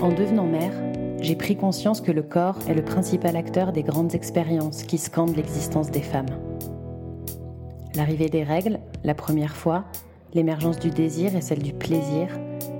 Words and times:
En 0.00 0.08
devenant 0.08 0.46
mère, 0.46 0.72
j'ai 1.20 1.36
pris 1.36 1.56
conscience 1.56 2.00
que 2.00 2.10
le 2.10 2.22
corps 2.22 2.58
est 2.68 2.74
le 2.74 2.84
principal 2.84 3.36
acteur 3.36 3.72
des 3.72 3.82
grandes 3.82 4.14
expériences 4.14 4.82
qui 4.82 4.98
scandent 4.98 5.36
l'existence 5.36 5.90
des 5.90 6.02
femmes. 6.02 6.34
L'arrivée 7.94 8.28
des 8.28 8.42
règles, 8.42 8.80
la 9.04 9.14
première 9.14 9.54
fois, 9.54 9.84
l'émergence 10.34 10.78
du 10.78 10.90
désir 10.90 11.36
et 11.36 11.40
celle 11.40 11.62
du 11.62 11.72
plaisir, 11.72 12.28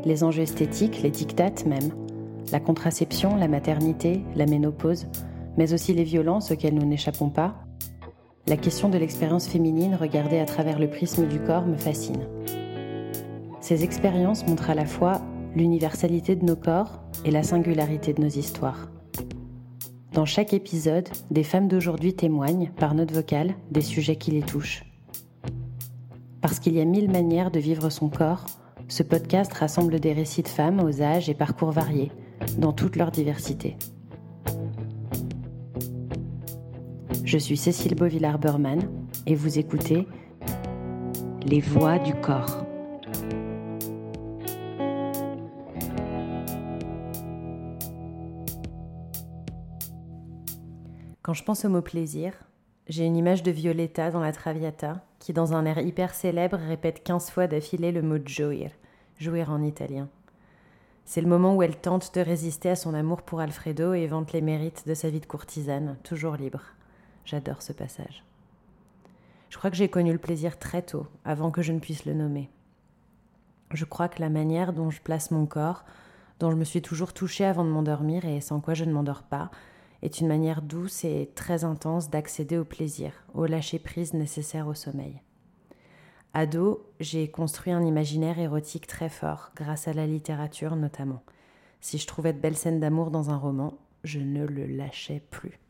les 0.04 0.24
enjeux 0.24 0.42
esthétiques, 0.42 1.02
les 1.02 1.10
dictates 1.10 1.66
même, 1.66 1.92
la 2.50 2.60
contraception, 2.60 3.36
la 3.36 3.48
maternité, 3.48 4.22
la 4.34 4.46
ménopause, 4.46 5.06
mais 5.56 5.72
aussi 5.72 5.92
les 5.92 6.04
violences 6.04 6.50
auxquelles 6.50 6.74
nous 6.74 6.86
n'échappons 6.86 7.28
pas, 7.28 7.54
la 8.48 8.56
question 8.56 8.88
de 8.88 8.98
l'expérience 8.98 9.46
féminine 9.46 9.94
regardée 9.94 10.40
à 10.40 10.46
travers 10.46 10.80
le 10.80 10.90
prisme 10.90 11.28
du 11.28 11.38
corps 11.38 11.66
me 11.66 11.76
fascine. 11.76 12.26
Ces 13.60 13.84
expériences 13.84 14.44
montrent 14.48 14.70
à 14.70 14.74
la 14.74 14.86
fois 14.86 15.20
l'universalité 15.56 16.36
de 16.36 16.44
nos 16.44 16.56
corps 16.56 17.02
et 17.24 17.30
la 17.30 17.42
singularité 17.42 18.12
de 18.12 18.22
nos 18.22 18.28
histoires. 18.28 18.90
Dans 20.12 20.26
chaque 20.26 20.52
épisode, 20.52 21.08
des 21.30 21.42
femmes 21.42 21.68
d'aujourd'hui 21.68 22.14
témoignent, 22.14 22.70
par 22.76 22.94
note 22.94 23.12
vocale, 23.12 23.54
des 23.70 23.80
sujets 23.80 24.16
qui 24.16 24.30
les 24.30 24.42
touchent. 24.42 24.84
Parce 26.40 26.58
qu'il 26.58 26.74
y 26.74 26.80
a 26.80 26.84
mille 26.84 27.10
manières 27.10 27.50
de 27.50 27.60
vivre 27.60 27.88
son 27.88 28.08
corps, 28.08 28.44
ce 28.88 29.02
podcast 29.02 29.52
rassemble 29.54 30.00
des 30.00 30.12
récits 30.12 30.42
de 30.42 30.48
femmes 30.48 30.80
aux 30.80 31.00
âges 31.00 31.30
et 31.30 31.34
parcours 31.34 31.70
variés, 31.70 32.12
dans 32.58 32.72
toute 32.72 32.96
leur 32.96 33.10
diversité. 33.10 33.76
Je 37.24 37.38
suis 37.38 37.56
Cécile 37.56 37.94
Beauvillard-Berman 37.94 38.80
et 39.26 39.34
vous 39.34 39.58
écoutez 39.58 40.06
Les 41.46 41.60
voix 41.60 41.98
du 41.98 42.12
corps. 42.14 42.66
Quand 51.22 51.34
je 51.34 51.44
pense 51.44 51.64
au 51.64 51.68
mot 51.68 51.82
plaisir, 51.82 52.32
j'ai 52.88 53.04
une 53.04 53.16
image 53.16 53.44
de 53.44 53.52
Violetta 53.52 54.10
dans 54.10 54.20
la 54.20 54.32
Traviata 54.32 55.04
qui, 55.20 55.32
dans 55.32 55.54
un 55.54 55.64
air 55.66 55.78
hyper 55.78 56.14
célèbre, 56.14 56.58
répète 56.58 57.04
15 57.04 57.30
fois 57.30 57.46
d'affilée 57.46 57.92
le 57.92 58.02
mot 58.02 58.16
jouir, 58.26 58.72
jouir 59.20 59.50
en 59.50 59.62
italien. 59.62 60.08
C'est 61.04 61.20
le 61.20 61.28
moment 61.28 61.54
où 61.54 61.62
elle 61.62 61.76
tente 61.76 62.12
de 62.16 62.20
résister 62.20 62.70
à 62.70 62.76
son 62.76 62.92
amour 62.92 63.22
pour 63.22 63.38
Alfredo 63.38 63.94
et 63.94 64.08
vante 64.08 64.32
les 64.32 64.40
mérites 64.40 64.82
de 64.88 64.94
sa 64.94 65.10
vie 65.10 65.20
de 65.20 65.26
courtisane, 65.26 65.96
toujours 66.02 66.34
libre. 66.34 66.62
J'adore 67.24 67.62
ce 67.62 67.72
passage. 67.72 68.24
Je 69.48 69.58
crois 69.58 69.70
que 69.70 69.76
j'ai 69.76 69.88
connu 69.88 70.10
le 70.10 70.18
plaisir 70.18 70.58
très 70.58 70.82
tôt, 70.82 71.06
avant 71.24 71.52
que 71.52 71.62
je 71.62 71.72
ne 71.72 71.78
puisse 71.78 72.04
le 72.04 72.14
nommer. 72.14 72.50
Je 73.72 73.84
crois 73.84 74.08
que 74.08 74.20
la 74.20 74.28
manière 74.28 74.72
dont 74.72 74.90
je 74.90 75.00
place 75.00 75.30
mon 75.30 75.46
corps, 75.46 75.84
dont 76.40 76.50
je 76.50 76.56
me 76.56 76.64
suis 76.64 76.82
toujours 76.82 77.12
touchée 77.12 77.44
avant 77.44 77.64
de 77.64 77.70
m'endormir 77.70 78.24
et 78.24 78.40
sans 78.40 78.60
quoi 78.60 78.74
je 78.74 78.84
ne 78.84 78.92
m'endors 78.92 79.22
pas, 79.22 79.52
est 80.02 80.20
une 80.20 80.26
manière 80.26 80.62
douce 80.62 81.04
et 81.04 81.30
très 81.34 81.64
intense 81.64 82.10
d'accéder 82.10 82.58
au 82.58 82.64
plaisir, 82.64 83.12
au 83.34 83.46
lâcher-prise 83.46 84.14
nécessaire 84.14 84.66
au 84.66 84.74
sommeil. 84.74 85.22
Ado, 86.34 86.90
j'ai 86.98 87.30
construit 87.30 87.72
un 87.72 87.84
imaginaire 87.84 88.38
érotique 88.38 88.86
très 88.86 89.08
fort, 89.08 89.52
grâce 89.54 89.86
à 89.86 89.92
la 89.92 90.06
littérature 90.06 90.76
notamment. 90.76 91.22
Si 91.80 91.98
je 91.98 92.06
trouvais 92.06 92.32
de 92.32 92.40
belles 92.40 92.56
scènes 92.56 92.80
d'amour 92.80 93.10
dans 93.10 93.30
un 93.30 93.36
roman, 93.36 93.78
je 94.02 94.18
ne 94.18 94.44
le 94.44 94.66
lâchais 94.66 95.22
plus. 95.30 95.60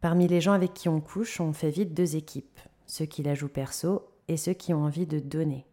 Parmi 0.00 0.28
les 0.28 0.40
gens 0.40 0.52
avec 0.52 0.74
qui 0.74 0.88
on 0.88 1.00
couche, 1.00 1.40
on 1.40 1.52
fait 1.52 1.70
vite 1.70 1.94
deux 1.94 2.16
équipes, 2.16 2.58
ceux 2.86 3.04
qui 3.04 3.22
la 3.22 3.34
jouent 3.34 3.48
perso 3.48 4.08
et 4.28 4.36
ceux 4.36 4.54
qui 4.54 4.74
ont 4.74 4.84
envie 4.84 5.06
de 5.06 5.18
donner. 5.18 5.66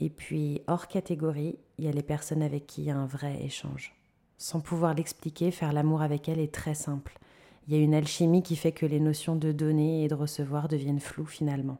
Et 0.00 0.10
puis, 0.10 0.62
hors 0.66 0.88
catégorie, 0.88 1.58
il 1.78 1.84
y 1.84 1.88
a 1.88 1.92
les 1.92 2.02
personnes 2.02 2.42
avec 2.42 2.66
qui 2.66 2.82
il 2.82 2.86
y 2.86 2.90
a 2.90 2.96
un 2.96 3.06
vrai 3.06 3.42
échange. 3.42 3.95
Sans 4.38 4.60
pouvoir 4.60 4.94
l'expliquer, 4.94 5.50
faire 5.50 5.72
l'amour 5.72 6.02
avec 6.02 6.28
elle 6.28 6.40
est 6.40 6.52
très 6.52 6.74
simple. 6.74 7.18
Il 7.66 7.74
y 7.74 7.80
a 7.80 7.82
une 7.82 7.94
alchimie 7.94 8.42
qui 8.42 8.54
fait 8.54 8.72
que 8.72 8.86
les 8.86 9.00
notions 9.00 9.34
de 9.34 9.50
donner 9.50 10.04
et 10.04 10.08
de 10.08 10.14
recevoir 10.14 10.68
deviennent 10.68 11.00
floues 11.00 11.26
finalement. 11.26 11.78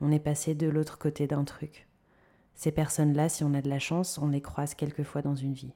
On 0.00 0.10
est 0.10 0.18
passé 0.18 0.54
de 0.54 0.68
l'autre 0.68 0.98
côté 0.98 1.26
d'un 1.26 1.44
truc. 1.44 1.86
Ces 2.54 2.72
personnes-là, 2.72 3.28
si 3.28 3.44
on 3.44 3.54
a 3.54 3.62
de 3.62 3.68
la 3.68 3.78
chance, 3.78 4.18
on 4.18 4.28
les 4.28 4.40
croise 4.40 4.74
quelquefois 4.74 5.22
dans 5.22 5.36
une 5.36 5.52
vie. 5.52 5.74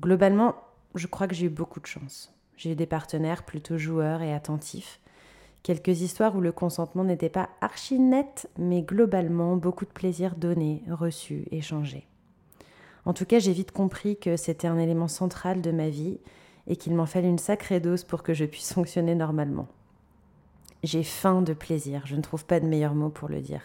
Globalement, 0.00 0.54
je 0.94 1.06
crois 1.06 1.26
que 1.26 1.34
j'ai 1.34 1.46
eu 1.46 1.50
beaucoup 1.50 1.80
de 1.80 1.86
chance. 1.86 2.32
J'ai 2.56 2.72
eu 2.72 2.76
des 2.76 2.86
partenaires 2.86 3.44
plutôt 3.44 3.78
joueurs 3.78 4.22
et 4.22 4.32
attentifs. 4.32 5.00
Quelques 5.62 6.00
histoires 6.00 6.36
où 6.36 6.40
le 6.40 6.52
consentement 6.52 7.02
n'était 7.02 7.28
pas 7.28 7.48
archi 7.60 7.98
net, 7.98 8.48
mais 8.56 8.82
globalement 8.82 9.56
beaucoup 9.56 9.84
de 9.84 9.90
plaisir 9.90 10.36
donné, 10.36 10.84
reçu, 10.88 11.44
échangé. 11.50 12.06
En 13.06 13.14
tout 13.14 13.24
cas, 13.24 13.38
j'ai 13.38 13.52
vite 13.52 13.70
compris 13.70 14.16
que 14.18 14.36
c'était 14.36 14.66
un 14.66 14.78
élément 14.78 15.06
central 15.06 15.62
de 15.62 15.70
ma 15.70 15.88
vie 15.88 16.18
et 16.66 16.74
qu'il 16.74 16.94
m'en 16.94 17.06
fallait 17.06 17.28
une 17.28 17.38
sacrée 17.38 17.78
dose 17.78 18.02
pour 18.02 18.24
que 18.24 18.34
je 18.34 18.44
puisse 18.44 18.72
fonctionner 18.72 19.14
normalement. 19.14 19.68
J'ai 20.82 21.04
faim 21.04 21.40
de 21.40 21.52
plaisir, 21.52 22.02
je 22.04 22.16
ne 22.16 22.20
trouve 22.20 22.44
pas 22.44 22.58
de 22.58 22.66
meilleur 22.66 22.94
mot 22.94 23.08
pour 23.08 23.28
le 23.28 23.40
dire. 23.40 23.62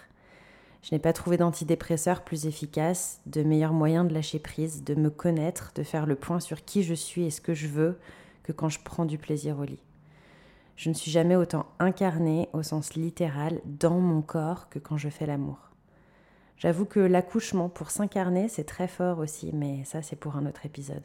Je 0.83 0.93
n'ai 0.93 0.99
pas 0.99 1.11
trouvé 1.11 1.37
d'antidépresseur 1.37 2.23
plus 2.23 2.45
efficace, 2.45 3.19
de 3.25 3.41
meilleur 3.41 3.73
moyen 3.73 4.03
de 4.03 4.13
lâcher 4.13 4.37
prise, 4.37 4.83
de 4.83 4.93
me 4.93 5.09
connaître, 5.09 5.71
de 5.75 5.83
faire 5.83 6.05
le 6.05 6.15
point 6.15 6.39
sur 6.39 6.63
qui 6.63 6.83
je 6.83 6.93
suis 6.93 7.25
et 7.25 7.31
ce 7.31 7.41
que 7.41 7.55
je 7.55 7.67
veux, 7.67 7.97
que 8.43 8.51
quand 8.51 8.69
je 8.69 8.79
prends 8.83 9.05
du 9.05 9.17
plaisir 9.17 9.59
au 9.59 9.63
lit. 9.63 9.81
Je 10.75 10.89
ne 10.89 10.95
suis 10.95 11.11
jamais 11.11 11.35
autant 11.35 11.65
incarnée 11.79 12.47
au 12.53 12.61
sens 12.61 12.93
littéral 12.93 13.59
dans 13.65 13.99
mon 13.99 14.21
corps 14.21 14.69
que 14.69 14.79
quand 14.79 14.97
je 14.97 15.09
fais 15.09 15.25
l'amour. 15.25 15.70
J'avoue 16.61 16.85
que 16.85 16.99
l'accouchement 16.99 17.69
pour 17.69 17.89
s'incarner, 17.89 18.47
c'est 18.47 18.65
très 18.65 18.87
fort 18.87 19.17
aussi, 19.17 19.49
mais 19.51 19.83
ça 19.83 20.03
c'est 20.03 20.15
pour 20.15 20.35
un 20.35 20.45
autre 20.45 20.63
épisode. 20.63 21.01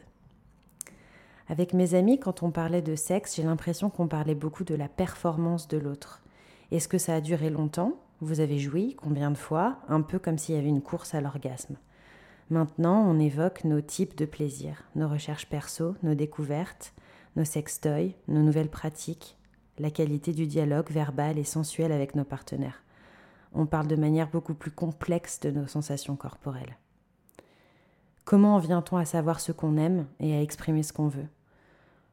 Avec 1.48 1.72
mes 1.72 1.94
amis, 1.94 2.20
quand 2.20 2.42
on 2.42 2.50
parlait 2.50 2.82
de 2.82 2.94
sexe, 2.94 3.36
j'ai 3.36 3.42
l'impression 3.42 3.88
qu'on 3.88 4.06
parlait 4.06 4.34
beaucoup 4.34 4.64
de 4.64 4.74
la 4.74 4.88
performance 4.88 5.66
de 5.66 5.78
l'autre. 5.78 6.20
Est-ce 6.72 6.88
que 6.88 6.98
ça 6.98 7.14
a 7.14 7.20
duré 7.22 7.48
longtemps? 7.48 7.94
Vous 8.20 8.40
avez 8.40 8.58
joui 8.58 8.96
Combien 9.00 9.30
de 9.30 9.38
fois? 9.38 9.78
Un 9.88 10.02
peu 10.02 10.18
comme 10.18 10.36
s'il 10.36 10.56
y 10.56 10.58
avait 10.58 10.68
une 10.68 10.82
course 10.82 11.14
à 11.14 11.22
l'orgasme. 11.22 11.76
Maintenant, 12.50 13.08
on 13.08 13.18
évoque 13.18 13.64
nos 13.64 13.80
types 13.80 14.14
de 14.14 14.26
plaisirs, 14.26 14.82
nos 14.94 15.08
recherches 15.08 15.48
perso, 15.48 15.94
nos 16.02 16.14
découvertes, 16.14 16.92
nos 17.34 17.46
sextoys, 17.46 18.14
nos 18.28 18.42
nouvelles 18.42 18.68
pratiques, 18.68 19.38
la 19.78 19.90
qualité 19.90 20.34
du 20.34 20.46
dialogue 20.46 20.90
verbal 20.90 21.38
et 21.38 21.44
sensuel 21.44 21.92
avec 21.92 22.14
nos 22.14 22.24
partenaires 22.24 22.82
on 23.56 23.66
parle 23.66 23.86
de 23.88 23.96
manière 23.96 24.30
beaucoup 24.30 24.54
plus 24.54 24.70
complexe 24.70 25.40
de 25.40 25.50
nos 25.50 25.66
sensations 25.66 26.14
corporelles. 26.14 26.76
Comment 28.24 28.56
en 28.56 28.58
vient-on 28.58 28.96
à 28.96 29.04
savoir 29.04 29.40
ce 29.40 29.52
qu'on 29.52 29.76
aime 29.76 30.06
et 30.20 30.34
à 30.34 30.42
exprimer 30.42 30.82
ce 30.82 30.92
qu'on 30.92 31.08
veut? 31.08 31.26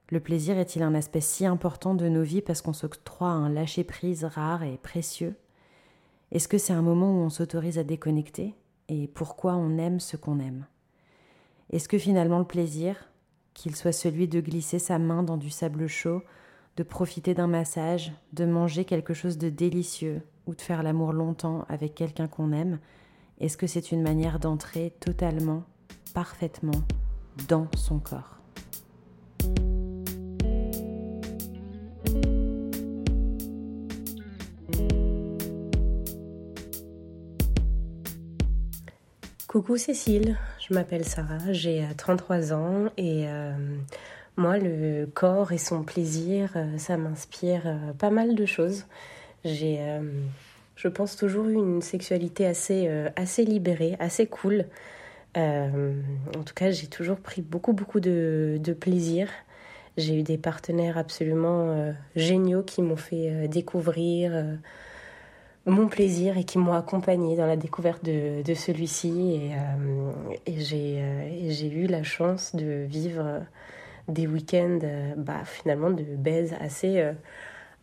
Le 0.10 0.20
plaisir 0.20 0.58
est-il 0.58 0.84
un 0.84 0.96
aspect 0.96 1.22
si 1.22 1.46
important 1.46 1.96
de 1.96 2.08
nos 2.08 2.24
vies 2.24 2.42
parce 2.42 2.62
qu'on 2.62 2.74
s'octroie 2.74 3.30
un 3.30 3.50
lâcher-prise 3.50 4.24
rare 4.24 4.64
et 4.64 4.78
précieux? 4.78 5.36
Est-ce 6.32 6.48
que 6.48 6.58
c'est 6.58 6.74
un 6.74 6.82
moment 6.82 7.12
où 7.12 7.24
on 7.24 7.30
s'autorise 7.30 7.78
à 7.78 7.84
déconnecter 7.84 8.56
Et 8.90 9.08
pourquoi 9.08 9.56
on 9.56 9.78
aime 9.78 10.00
ce 10.00 10.16
qu'on 10.16 10.40
aime? 10.40 10.66
Est-ce 11.72 11.90
que 11.90 11.98
finalement 11.98 12.40
le 12.40 12.46
plaisir, 12.46 13.10
qu'il 13.54 13.76
soit 13.76 13.92
celui 13.92 14.28
de 14.28 14.40
glisser 14.40 14.80
sa 14.80 15.00
main 15.00 15.24
dans 15.24 15.38
du 15.38 15.50
sable 15.50 15.88
chaud, 15.88 16.22
de 16.78 16.84
profiter 16.84 17.34
d'un 17.34 17.48
massage, 17.48 18.14
de 18.34 18.46
manger 18.46 18.86
quelque 18.86 19.14
chose 19.14 19.38
de 19.38 19.50
délicieux, 19.50 20.22
ou 20.48 20.56
de 20.56 20.62
faire 20.62 20.84
l'amour 20.84 21.14
longtemps 21.14 21.66
avec 21.70 21.96
quelqu'un 21.96 22.28
qu'on 22.28 22.52
aime, 22.52 22.80
est-ce 23.40 23.58
que 23.58 23.68
c'est 23.68 23.92
une 23.92 24.02
manière 24.02 24.40
d'entrer 24.40 24.94
totalement, 25.00 25.64
parfaitement 26.14 26.84
dans 27.48 27.68
son 27.76 28.00
corps? 28.00 28.34
Coucou 39.54 39.78
Cécile, 39.78 40.36
je 40.68 40.74
m'appelle 40.74 41.06
Sarah, 41.06 41.52
j'ai 41.52 41.88
33 41.96 42.54
euh, 42.54 42.56
ans 42.56 42.92
et 42.98 43.28
euh, 43.28 43.52
moi 44.36 44.58
le 44.58 45.06
corps 45.06 45.52
et 45.52 45.60
son 45.60 45.84
plaisir, 45.84 46.50
euh, 46.56 46.80
ça 46.80 46.98
m'inspire 46.98 47.78
pas 48.00 48.10
mal 48.10 48.34
de 48.34 48.46
choses. 48.48 48.86
J'ai, 49.46 49.78
euh, 49.82 50.02
je 50.76 50.88
pense, 50.88 51.16
toujours 51.16 51.48
eu 51.48 51.56
une 51.56 51.82
sexualité 51.82 52.46
assez, 52.46 52.88
euh, 52.88 53.10
assez 53.16 53.44
libérée, 53.44 53.96
assez 54.00 54.28
cool. 54.28 54.66
Euh, 55.36 55.94
en 56.38 56.44
tout 56.44 56.54
cas, 56.54 56.72
j'ai 56.72 56.88
toujours 56.88 57.18
pris 57.18 57.42
beaucoup, 57.42 57.74
beaucoup 57.74 58.00
de, 58.00 58.60
plaisir. 58.80 59.30
J'ai 59.98 60.20
eu 60.20 60.24
des 60.24 60.38
partenaires 60.38 60.98
absolument 60.98 61.94
géniaux 62.16 62.64
qui 62.64 62.82
m'ont 62.82 62.96
fait 62.96 63.48
découvrir 63.48 64.58
mon 65.68 65.88
plaisir 65.88 66.38
et 66.38 66.44
qui 66.44 66.58
m'ont 66.58 66.74
accompagné 66.74 67.36
dans 67.36 67.46
la 67.46 67.58
découverte 67.58 68.04
de, 68.04 68.42
de 68.42 68.54
celui-ci. 68.56 69.52
Et, 70.48 70.52
et 70.52 70.60
j'ai 70.60 71.68
eu 71.68 71.86
la 71.86 72.02
chance 72.02 72.56
de 72.56 72.86
vivre 72.86 73.42
des 74.08 74.26
week-ends 74.26 74.80
bah, 75.16 75.44
finalement 75.46 75.92
de 75.92 76.04
baise 76.04 76.56
assez 76.60 77.14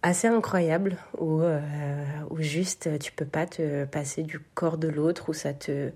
assez 0.03 0.29
incroyable 0.29 0.97
où, 1.19 1.41
euh, 1.41 1.61
où 2.31 2.41
juste 2.41 2.99
tu 2.99 3.13
peux 3.13 3.27
pas 3.27 3.47
te 3.47 3.85
passer 3.85 4.23
du 4.23 4.41
corps 4.55 4.79
de 4.79 4.89
l'autre, 4.89 5.29
où 5.29 5.33
ça 5.33 5.53
te 5.53 5.91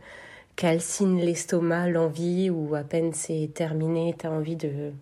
calcine 0.56 1.19
l'estomac, 1.19 1.89
l'envie, 1.89 2.51
ou 2.51 2.75
à 2.75 2.83
peine 2.83 3.12
c'est 3.12 3.51
terminé, 3.55 4.15
tu 4.19 4.27
as 4.27 4.31
envie 4.31 4.56
de 4.56 4.93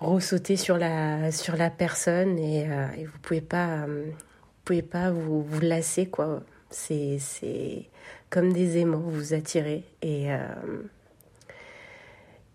ressauter 0.00 0.56
sur 0.56 0.78
la, 0.78 1.30
sur 1.30 1.56
la 1.56 1.70
personne 1.70 2.38
et, 2.38 2.68
euh, 2.68 2.86
et 2.98 3.04
vous 3.04 3.18
pouvez 3.22 3.40
pas, 3.40 3.86
vous 3.86 4.12
pouvez 4.64 4.82
pas 4.82 5.10
vous, 5.10 5.42
vous 5.42 5.60
lasser, 5.60 6.06
quoi. 6.06 6.42
C'est, 6.70 7.18
c'est 7.20 7.84
comme 8.30 8.52
des 8.52 8.78
aimants, 8.78 8.98
vous 8.98 9.12
vous 9.12 9.34
attirez. 9.34 9.84
Et, 10.02 10.28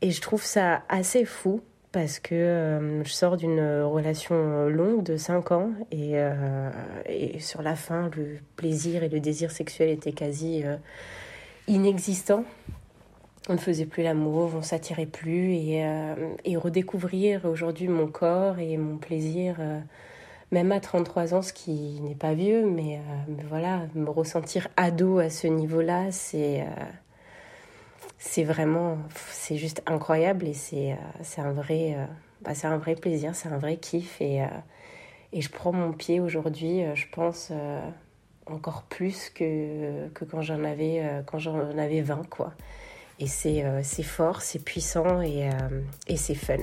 et 0.02 0.12
je 0.12 0.20
trouve 0.20 0.44
ça 0.44 0.84
assez 0.90 1.24
fou 1.24 1.62
parce 1.92 2.20
que 2.20 2.36
euh, 2.36 3.04
je 3.04 3.12
sors 3.12 3.36
d'une 3.36 3.62
relation 3.82 4.68
longue 4.68 5.04
de 5.04 5.18
5 5.18 5.52
ans 5.52 5.72
et, 5.92 6.12
euh, 6.14 6.70
et, 7.08 7.40
sur 7.40 7.62
la 7.62 7.76
fin, 7.76 8.10
le 8.16 8.38
plaisir 8.56 9.04
et 9.04 9.10
le 9.10 9.20
désir 9.20 9.52
sexuel 9.52 9.90
étaient 9.90 10.12
quasi 10.12 10.64
euh, 10.64 10.78
inexistants. 11.68 12.46
On 13.48 13.54
ne 13.54 13.58
faisait 13.58 13.86
plus 13.86 14.04
l'amour, 14.04 14.52
on 14.56 14.62
s'attirait 14.62 15.08
plus 15.08 15.54
et, 15.54 15.84
et 16.46 16.56
redécouvrir 16.56 17.46
aujourd'hui 17.46 17.88
mon 17.88 18.06
corps 18.06 18.60
et 18.60 18.78
mon 18.78 18.98
plaisir, 18.98 19.56
même 20.52 20.72
à 20.72 20.80
33 20.80 21.34
ans, 21.34 21.42
ce 21.42 21.52
qui 21.52 22.00
n'est 22.02 22.14
pas 22.14 22.36
vieux, 22.36 22.64
mais, 22.64 23.00
mais, 23.28 23.44
voilà, 23.48 23.88
me 23.96 24.10
ressentir 24.12 24.68
ado 24.78 25.18
à 25.18 25.32
ce 25.32 25.48
niveau-là, 25.48 26.12
c'est 26.12 26.64
c'est 28.20 28.44
vraiment, 28.44 28.98
c'est 29.32 29.56
juste 29.56 29.82
incroyable 29.86 30.46
et 30.46 30.54
c'est 30.54 30.92
euh, 30.92 31.42
un, 31.42 31.54
vrai, 31.54 31.96
euh, 31.98 32.06
bah, 32.42 32.52
un 32.64 32.78
vrai 32.78 32.96
plaisir, 32.96 33.34
c'est 33.34 33.48
un 33.48 33.58
vrai 33.58 33.78
kiff. 33.78 34.20
Et, 34.20 34.44
euh, 34.44 34.48
et 35.32 35.42
je 35.42 35.50
prends 35.50 35.72
mon 35.72 35.94
pied 35.94 36.20
aujourd'hui, 36.20 36.84
je 36.96 37.06
pense, 37.12 37.52
encore 38.48 38.84
plus 38.84 39.30
que, 39.30 40.10
que 40.10 40.26
quand 40.26 40.42
j'en 40.42 40.64
avais, 40.64 41.04
quand 41.28 41.38
avais 41.78 42.02
20. 42.02 42.28
Quoi. 42.30 42.52
Et 43.20 43.28
c'est 43.28 43.64
fort, 44.04 44.42
c'est 44.42 44.58
puissant 44.58 45.22
et, 45.22 45.48
et 46.08 46.18
c'est 46.18 46.34
fun. 46.34 46.58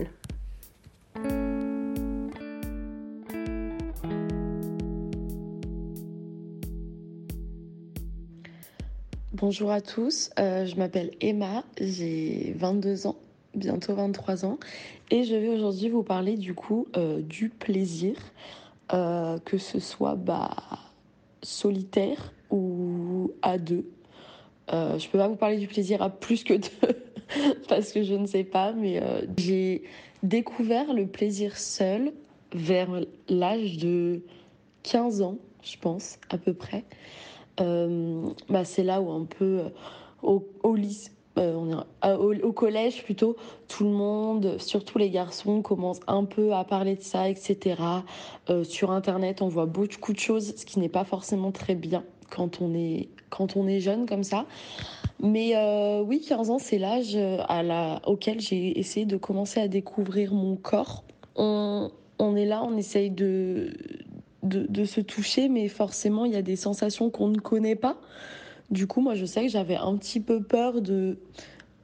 Bonjour 9.39 9.71
à 9.71 9.83
tous, 9.83 10.31
euh, 10.39 10.65
je 10.65 10.77
m'appelle 10.77 11.11
Emma, 11.21 11.63
j'ai 11.79 12.55
22 12.57 13.07
ans, 13.07 13.17
bientôt 13.55 13.95
23 13.95 14.47
ans, 14.47 14.59
et 15.11 15.25
je 15.25 15.35
vais 15.35 15.49
aujourd'hui 15.49 15.91
vous 15.91 16.03
parler 16.03 16.39
du 16.39 16.55
coup 16.55 16.89
euh, 16.97 17.21
du 17.21 17.51
plaisir, 17.51 18.17
euh, 18.95 19.37
que 19.45 19.59
ce 19.59 19.79
soit 19.79 20.15
bah, 20.15 20.57
solitaire 21.43 22.33
ou 22.49 23.31
à 23.43 23.59
deux. 23.59 23.85
je 24.71 25.07
peux 25.11 25.19
pas 25.19 25.29
vous 25.29 25.37
parler 25.37 25.59
du 25.59 25.67
plaisir 25.67 26.01
à 26.01 26.09
plus 26.09 26.43
que 26.43 26.55
deux, 26.55 26.97
parce 27.69 27.93
que 27.93 28.05
je 28.05 28.15
ne 28.15 28.27
sais 28.27 28.45
pas, 28.45 28.73
mais 28.73 29.03
j'ai 29.37 29.83
découvert 30.23 30.95
le 30.95 31.07
plaisir 31.07 31.59
seul 31.59 32.15
vers 32.55 32.89
l'âge 33.29 33.77
de 33.77 34.23
15 34.85 35.21
ans, 35.21 35.37
je 35.63 35.77
pense, 35.77 36.19
à 36.31 36.39
peu 36.39 36.55
près. 36.55 36.85
Euh, 37.61 38.31
bah, 38.49 38.65
c'est 38.65 38.83
là 38.83 39.01
où 39.01 39.11
un 39.11 39.25
peu 39.25 39.61
euh, 39.61 39.69
au, 40.23 40.47
au 40.63 40.75
lycée, 40.75 41.11
euh, 41.39 41.83
au, 42.03 42.53
collège 42.53 43.05
plutôt, 43.05 43.37
tout 43.69 43.85
le 43.85 43.91
monde, 43.91 44.57
surtout 44.59 44.97
les 44.97 45.11
garçons, 45.11 45.61
commencent 45.61 46.01
un 46.07 46.25
peu 46.25 46.55
à 46.55 46.65
parler 46.65 46.97
de 46.97 47.03
ça, 47.03 47.29
etc. 47.29 47.77
sur 48.65 48.91
Internet, 48.91 49.43
on 49.43 49.49
voit 49.49 49.67
beaucoup 49.67 50.15
de 50.15 50.19
choses, 50.19 50.55
ce 50.57 50.65
qui 50.65 50.79
n'est 50.79 50.89
pas 50.89 51.05
forcément 51.05 51.53
très 51.53 51.75
bien 51.75 52.05
quand 52.31 52.63
on 52.63 52.75
est, 52.75 53.11
quand 53.29 53.55
on 53.57 53.67
est 53.67 53.81
jeune 53.81 54.07
comme 54.07 54.25
ça. 54.25 54.47
Mais 55.21 55.53
oui, 56.01 56.23
15 56.27 56.49
ans, 56.49 56.59
c'est 56.59 56.79
l'âge 56.79 57.17
à 57.17 57.63
la, 57.63 58.01
auquel 58.07 58.41
j'ai 58.41 58.79
essayé 58.79 59.05
de 59.05 59.19
commencer 59.19 59.61
à 59.61 59.69
découvrir 59.69 60.33
mon 60.33 60.57
corps. 60.57 61.05
On, 61.35 61.91
on 62.19 62.35
est 62.35 62.47
là, 62.47 62.63
on 62.65 62.79
essaye 62.79 63.11
de, 63.11 63.75
de, 64.47 64.85
se 64.85 65.01
toucher, 65.01 65.49
mais 65.49 65.69
forcément, 65.69 66.25
il 66.25 66.33
y 66.33 66.37
a 66.37 66.43
des 66.43 66.57
sensations 66.57 67.11
qu'on 67.11 67.29
ne 67.29 67.39
connaît 67.39 67.77
pas. 67.77 67.97
Du 68.71 68.87
coup, 68.87 69.01
moi, 69.01 69.15
je 69.15 69.25
sais 69.25 69.43
que 69.43 69.49
j'avais 69.49 69.77
un 69.77 69.97
petit 69.97 70.21
peu 70.21 70.43
peur 70.43 70.81
de, 70.81 71.19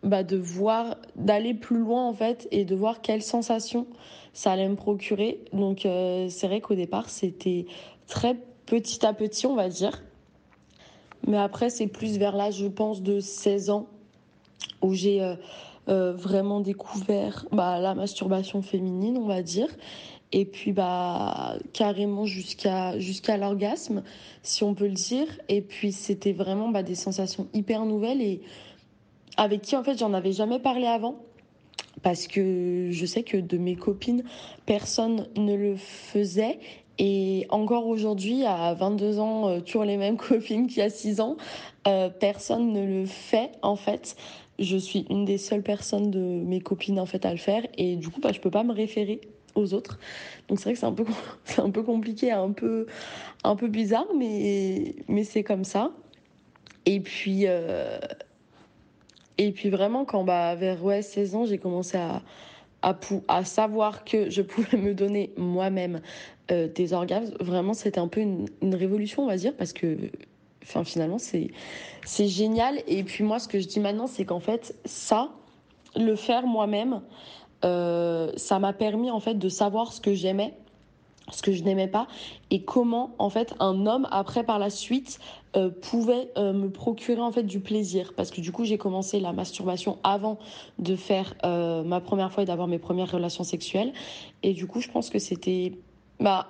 bah, 0.03 0.23
de 0.23 0.37
voir, 0.37 0.97
d'aller 1.17 1.55
plus 1.55 1.79
loin, 1.79 2.07
en 2.07 2.13
fait, 2.13 2.49
et 2.51 2.65
de 2.65 2.75
voir 2.75 3.01
quelles 3.01 3.23
sensations 3.23 3.87
ça 4.33 4.53
allait 4.53 4.69
me 4.69 4.77
procurer. 4.77 5.41
Donc, 5.53 5.87
euh, 5.87 6.29
c'est 6.29 6.47
vrai 6.47 6.61
qu'au 6.61 6.75
départ, 6.75 7.11
c'était 7.11 7.67
très 8.07 8.37
petit 8.67 9.05
à 9.05 9.13
petit, 9.13 9.47
on 9.47 9.55
va 9.55 9.69
dire. 9.69 10.03
Mais 11.27 11.39
après, 11.39 11.71
c'est 11.71 11.87
plus 11.87 12.19
vers 12.19 12.37
là, 12.37 12.51
je 12.51 12.67
pense, 12.67 13.03
de 13.03 13.21
16 13.21 13.71
ans, 13.71 13.87
où 14.81 14.93
j'ai 14.95 15.23
euh, 15.23 15.37
euh, 15.89 16.13
vraiment 16.13 16.61
découvert 16.61 17.47
bah, 17.53 17.79
la 17.79 17.95
masturbation 17.95 18.63
féminine, 18.63 19.19
on 19.19 19.27
va 19.27 19.43
dire 19.43 19.69
et 20.33 20.47
puis 20.47 20.73
bah 20.73 21.57
carrément 21.73 22.25
jusqu'à 22.25 22.99
jusqu'à 22.99 23.37
l'orgasme 23.37 24.03
si 24.43 24.65
on 24.65 24.75
peut 24.75 24.87
le 24.87 24.95
dire. 24.95 25.27
Et 25.49 25.61
puis 25.61 25.93
c'était 25.93 26.33
vraiment 26.33 26.71
bah, 26.71 26.83
des 26.83 26.95
sensations 26.95 27.49
hyper 27.53 27.85
nouvelles 27.85 28.23
et 28.23 28.41
avec 29.37 29.63
qui 29.63 29.77
en 29.77 29.85
fait 29.85 29.99
j'en 29.99 30.15
avais 30.15 30.33
jamais 30.33 30.59
parlé 30.59 30.87
avant. 30.87 31.17
Parce 32.03 32.27
que 32.27 32.89
je 32.91 33.07
sais 33.07 33.23
que 33.23 33.37
de 33.37 33.59
mes 33.59 33.77
copines 33.77 34.25
personne 34.65 35.29
ne 35.37 35.55
le 35.55 35.77
faisait. 35.77 36.59
Et 36.99 37.47
encore 37.49 37.87
aujourd'hui 37.87 38.45
à 38.45 38.75
22 38.75 39.19
ans 39.19 39.49
euh, 39.49 39.61
toujours 39.61 39.85
les 39.85 39.97
mêmes 39.97 40.17
copines 40.29 40.67
qu'il 40.67 40.79
y 40.79 40.83
a 40.83 40.91
6 40.91 41.21
ans 41.21 41.37
euh, 41.87 42.09
personne 42.09 42.73
ne 42.73 42.85
le 42.87 43.07
fait 43.07 43.53
en 43.61 43.77
fait. 43.77 44.17
Je 44.59 44.77
suis 44.77 45.07
une 45.11 45.25
des 45.25 45.39
seules 45.39 45.63
personnes 45.63 46.11
de 46.11 46.19
mes 46.19 46.61
copines 46.61 47.01
en 47.01 47.07
fait 47.07 47.27
à 47.27 47.33
le 47.33 47.39
faire. 47.39 47.67
Et 47.77 47.97
du 47.97 48.09
coup 48.09 48.21
bah, 48.21 48.31
je 48.33 48.41
peux 48.41 48.51
pas 48.51 48.63
me 48.63 48.73
référer 48.73 49.21
aux 49.55 49.75
autres. 49.75 49.99
Donc 50.49 50.59
c'est 50.59 50.65
vrai 50.65 50.73
que 50.75 50.79
c'est 50.79 50.87
un 50.87 50.93
peu, 50.93 51.05
c'est 51.45 51.61
un 51.61 51.71
peu 51.71 51.83
compliqué, 51.83 52.31
un 52.31 52.53
peu, 52.53 52.87
un 53.45 53.57
peu 53.57 53.69
bizarre, 53.69 54.09
mais, 54.17 54.97
mais 55.09 55.25
c'est 55.25 55.43
comme 55.43 55.65
ça. 55.65 55.93
Et 56.87 57.01
puis, 57.01 57.43
euh, 57.47 57.99
et 59.39 59.53
puis 59.53 59.71
vraiment, 59.71 60.05
quand 60.05 60.25
bah, 60.25 60.55
vers 60.55 60.85
ouais, 60.85 61.03
16 61.03 61.35
ans, 61.35 61.47
j'ai 61.47 61.59
commencé 61.59 61.97
à, 61.97 62.23
à, 62.83 62.99
à, 63.29 63.45
savoir 63.45 64.05
que 64.05 64.31
je 64.31 64.43
pouvais 64.43 64.77
me 64.77 64.95
donner 64.95 65.33
moi-même 65.37 66.01
euh, 66.51 66.69
des 66.69 66.93
orgasmes, 66.93 67.35
vraiment 67.41 67.73
c'était 67.73 68.01
un 68.01 68.09
peu 68.09 68.21
une, 68.21 68.49
révolution, 68.75 69.23
on 69.23 69.27
va 69.27 69.37
dire, 69.37 69.55
parce 69.57 69.73
que 69.73 69.97
finalement 70.85 71.19
c'est, 71.19 71.49
c'est 72.05 72.29
génial. 72.29 72.83
Et 72.89 73.05
puis 73.05 73.25
moi, 73.25 73.39
ce 73.39 73.49
que 73.49 73.61
je 73.61 73.69
dis 73.69 73.81
maintenant, 73.81 74.07
c'est 74.07 74.25
qu'en 74.25 74.41
fait, 74.41 74.75
ça, 74.85 75.31
le 75.97 76.17
faire 76.17 76.47
moi-même, 76.47 77.01
ça 77.63 78.59
m'a 78.59 78.73
permis 78.73 79.11
en 79.11 79.21
fait 79.21 79.35
de 79.35 79.49
savoir 79.49 79.93
ce 79.93 80.01
que 80.01 80.15
j'aimais 80.15 80.55
ce 81.31 81.43
que 81.43 81.53
je 81.53 81.63
n'aimais 81.63 81.89
pas 81.89 82.07
et 82.51 82.63
comment 82.63 83.15
en 83.19 83.31
fait 83.31 83.55
un 83.61 83.87
homme 83.87 84.09
après 84.11 84.45
par 84.45 84.59
la 84.59 84.71
suite 84.71 85.21
euh, 85.57 85.71
pouvait 85.71 86.31
euh, 86.37 86.53
me 86.53 86.71
procurer 86.71 87.21
en 87.21 87.33
fait 87.33 87.45
du 87.45 87.61
plaisir. 87.61 88.13
Parce 88.17 88.31
que 88.31 88.41
du 88.41 88.53
coup 88.53 88.65
j'ai 88.65 88.79
commencé 88.79 89.21
la 89.21 89.33
masturbation 89.33 89.99
avant 90.03 90.39
de 90.79 90.97
faire 90.97 91.35
ma 91.45 92.01
première 92.01 92.33
fois 92.33 92.43
et 92.43 92.47
d'avoir 92.47 92.69
mes 92.69 92.79
premières 92.79 93.11
relations 93.11 93.45
sexuelles. 93.45 93.93
Et 94.43 94.53
du 94.53 94.67
coup 94.67 94.81
je 94.81 94.89
pense 94.89 95.11
que 95.11 95.19
c'était 95.19 95.73
bah 96.21 96.49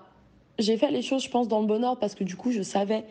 j'ai 0.59 0.77
fait 0.77 0.91
les 0.91 1.03
choses 1.03 1.23
je 1.23 1.31
pense 1.31 1.49
dans 1.49 1.61
le 1.61 1.67
bon 1.67 1.85
ordre 1.85 1.99
parce 1.99 2.15
que 2.15 2.25
du 2.25 2.37
coup 2.37 2.51
je 2.53 2.63
savais 2.63 3.05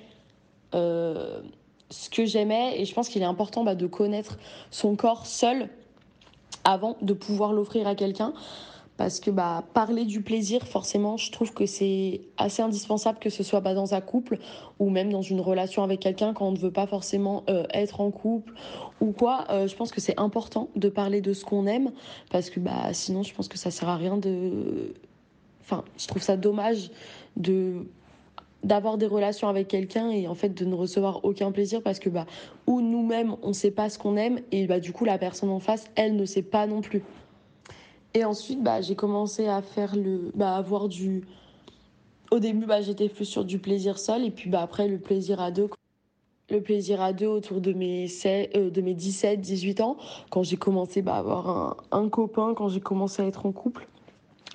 ce 0.73 2.09
que 2.09 2.25
j'aimais 2.25 2.79
et 2.79 2.85
je 2.85 2.93
pense 2.93 3.09
qu'il 3.09 3.21
est 3.21 3.25
important 3.25 3.63
bah, 3.63 3.75
de 3.75 3.85
connaître 3.85 4.37
son 4.69 4.95
corps 4.95 5.25
seul 5.25 5.69
avant 6.63 6.97
de 7.01 7.13
pouvoir 7.13 7.53
l'offrir 7.53 7.87
à 7.87 7.95
quelqu'un. 7.95 8.33
Parce 8.97 9.19
que 9.19 9.31
bah, 9.31 9.63
parler 9.73 10.05
du 10.05 10.21
plaisir, 10.21 10.67
forcément, 10.67 11.17
je 11.17 11.31
trouve 11.31 11.53
que 11.53 11.65
c'est 11.65 12.21
assez 12.37 12.61
indispensable 12.61 13.17
que 13.17 13.31
ce 13.31 13.41
soit 13.41 13.61
pas 13.61 13.73
dans 13.73 13.95
un 13.95 14.01
couple 14.01 14.37
ou 14.77 14.91
même 14.91 15.11
dans 15.11 15.23
une 15.23 15.39
relation 15.39 15.81
avec 15.81 16.01
quelqu'un 16.01 16.33
quand 16.33 16.47
on 16.47 16.51
ne 16.51 16.57
veut 16.59 16.71
pas 16.71 16.85
forcément 16.85 17.43
euh, 17.49 17.63
être 17.73 17.99
en 17.99 18.11
couple 18.11 18.53
ou 18.99 19.11
quoi. 19.11 19.45
Euh, 19.49 19.67
je 19.67 19.75
pense 19.75 19.91
que 19.91 19.99
c'est 19.99 20.19
important 20.19 20.69
de 20.75 20.87
parler 20.87 21.21
de 21.21 21.33
ce 21.33 21.45
qu'on 21.45 21.65
aime 21.65 21.91
parce 22.29 22.51
que 22.51 22.59
bah, 22.59 22.93
sinon, 22.93 23.23
je 23.23 23.33
pense 23.33 23.47
que 23.47 23.57
ça 23.57 23.71
sert 23.71 23.89
à 23.89 23.95
rien 23.95 24.17
de. 24.17 24.93
Enfin, 25.61 25.83
je 25.97 26.05
trouve 26.05 26.21
ça 26.21 26.37
dommage 26.37 26.91
de 27.37 27.87
d'avoir 28.63 28.97
des 28.97 29.07
relations 29.07 29.47
avec 29.47 29.67
quelqu'un 29.67 30.09
et 30.11 30.27
en 30.27 30.35
fait 30.35 30.49
de 30.49 30.65
ne 30.65 30.75
recevoir 30.75 31.25
aucun 31.25 31.51
plaisir 31.51 31.81
parce 31.81 31.99
que 31.99 32.09
bah 32.09 32.25
ou 32.67 32.81
nous-mêmes 32.81 33.35
on 33.41 33.53
sait 33.53 33.71
pas 33.71 33.89
ce 33.89 33.97
qu'on 33.97 34.17
aime 34.17 34.39
et 34.51 34.67
bah 34.67 34.79
du 34.79 34.91
coup 34.91 35.05
la 35.05 35.17
personne 35.17 35.49
en 35.49 35.59
face 35.59 35.85
elle 35.95 36.15
ne 36.15 36.25
sait 36.25 36.43
pas 36.43 36.67
non 36.67 36.81
plus. 36.81 37.03
Et 38.13 38.23
ensuite 38.23 38.61
bah 38.61 38.81
j'ai 38.81 38.95
commencé 38.95 39.47
à 39.47 39.61
faire 39.61 39.95
le 39.95 40.31
bah 40.35 40.55
avoir 40.55 40.87
du 40.87 41.23
au 42.29 42.39
début 42.39 42.65
bah 42.65 42.81
j'étais 42.81 43.09
plus 43.09 43.25
sur 43.25 43.45
du 43.45 43.57
plaisir 43.57 43.97
seul 43.97 44.25
et 44.25 44.31
puis 44.31 44.49
bah 44.49 44.61
après 44.61 44.87
le 44.87 44.99
plaisir 44.99 45.41
à 45.41 45.51
deux 45.51 45.69
le 46.51 46.61
plaisir 46.61 47.01
à 47.01 47.13
deux 47.13 47.27
autour 47.27 47.61
de 47.61 47.71
mes, 47.71 48.07
euh, 48.25 48.69
de 48.69 48.81
mes 48.81 48.93
17, 48.93 49.39
18 49.39 49.79
ans, 49.79 49.95
quand 50.29 50.43
j'ai 50.43 50.57
commencé 50.57 51.01
bah, 51.01 51.15
à 51.15 51.19
avoir 51.19 51.77
un 51.91 52.09
copain, 52.09 52.53
quand 52.53 52.67
j'ai 52.67 52.81
commencé 52.81 53.21
à 53.21 53.25
être 53.25 53.45
en 53.45 53.53
couple 53.53 53.87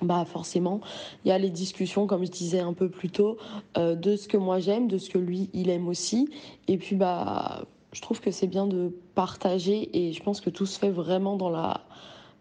bah 0.02 0.26
forcément, 0.26 0.80
il 1.24 1.28
y 1.28 1.30
a 1.30 1.38
les 1.38 1.48
discussions, 1.48 2.06
comme 2.06 2.24
je 2.24 2.30
disais 2.30 2.60
un 2.60 2.74
peu 2.74 2.90
plus 2.90 3.08
tôt, 3.08 3.38
euh, 3.78 3.94
de 3.94 4.16
ce 4.16 4.28
que 4.28 4.36
moi 4.36 4.58
j'aime, 4.58 4.88
de 4.88 4.98
ce 4.98 5.08
que 5.08 5.18
lui 5.18 5.48
il 5.54 5.70
aime 5.70 5.88
aussi. 5.88 6.28
Et 6.68 6.76
puis 6.76 6.96
bah, 6.96 7.64
je 7.92 8.02
trouve 8.02 8.20
que 8.20 8.30
c'est 8.30 8.46
bien 8.46 8.66
de 8.66 8.94
partager 9.14 9.88
et 9.96 10.12
je 10.12 10.22
pense 10.22 10.42
que 10.42 10.50
tout 10.50 10.66
se 10.66 10.78
fait 10.78 10.90
vraiment 10.90 11.36
dans 11.36 11.48
la 11.48 11.80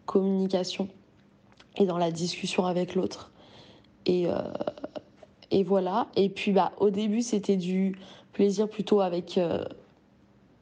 communication 0.06 0.90
et 1.78 1.86
dans 1.86 1.98
la 1.98 2.12
discussion 2.12 2.66
avec 2.66 2.94
l'autre. 2.94 3.32
Et, 4.06 4.28
euh, 4.28 4.42
et 5.50 5.64
voilà. 5.64 6.08
Et 6.18 6.28
puis 6.28 6.52
bah, 6.52 6.74
au 6.78 6.90
début, 6.90 7.22
c'était 7.22 7.58
du 7.58 7.98
plaisir 8.34 8.68
plutôt 8.68 9.00
avec 9.00 9.38
euh, 9.38 9.64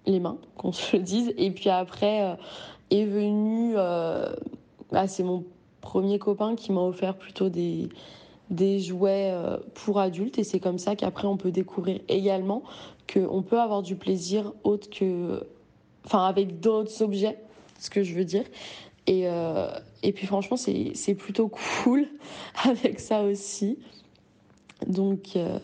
les 0.06 0.20
mains, 0.20 0.38
qu'on 0.58 0.72
se 0.72 0.96
le 0.96 1.02
dise. 1.02 1.34
Et 1.38 1.50
puis 1.50 1.72
après 1.72 2.38
est 2.92 3.06
venu, 3.06 3.74
bah, 3.74 5.08
c'est 5.08 5.24
mon 5.24 5.44
premier 5.84 6.18
copain 6.18 6.56
qui 6.56 6.72
m'a 6.72 6.82
offert 6.82 7.16
plutôt 7.16 7.50
des, 7.50 7.90
des 8.50 8.80
jouets 8.80 9.32
pour 9.76 10.00
adultes. 10.00 10.40
Et 10.40 10.44
c'est 10.44 10.60
comme 10.60 10.80
ça 10.80 10.96
qu'après, 10.96 11.28
on 11.28 11.38
peut 11.38 11.52
découvrir 11.52 12.00
également 12.10 12.64
qu'on 13.12 13.44
peut 13.44 13.60
avoir 13.60 13.84
du 13.84 13.96
plaisir 13.96 14.54
autre 14.64 14.90
que. 14.90 15.46
Enfin, 16.06 16.26
avec 16.26 16.60
d'autres 16.60 17.02
objets, 17.02 17.38
ce 17.80 17.90
que 17.90 18.04
je 18.04 18.14
veux 18.14 18.26
dire. 18.26 18.44
Et, 19.08 19.24
euh, 19.28 19.68
et 20.02 20.14
puis 20.14 20.28
franchement, 20.28 20.58
c'est 20.58 21.16
plutôt 21.16 21.50
cool 21.50 22.08
avec 22.64 23.00
ça 23.00 23.24
aussi. 23.24 23.78
Donc, 24.88 25.36
euh, 25.36 25.60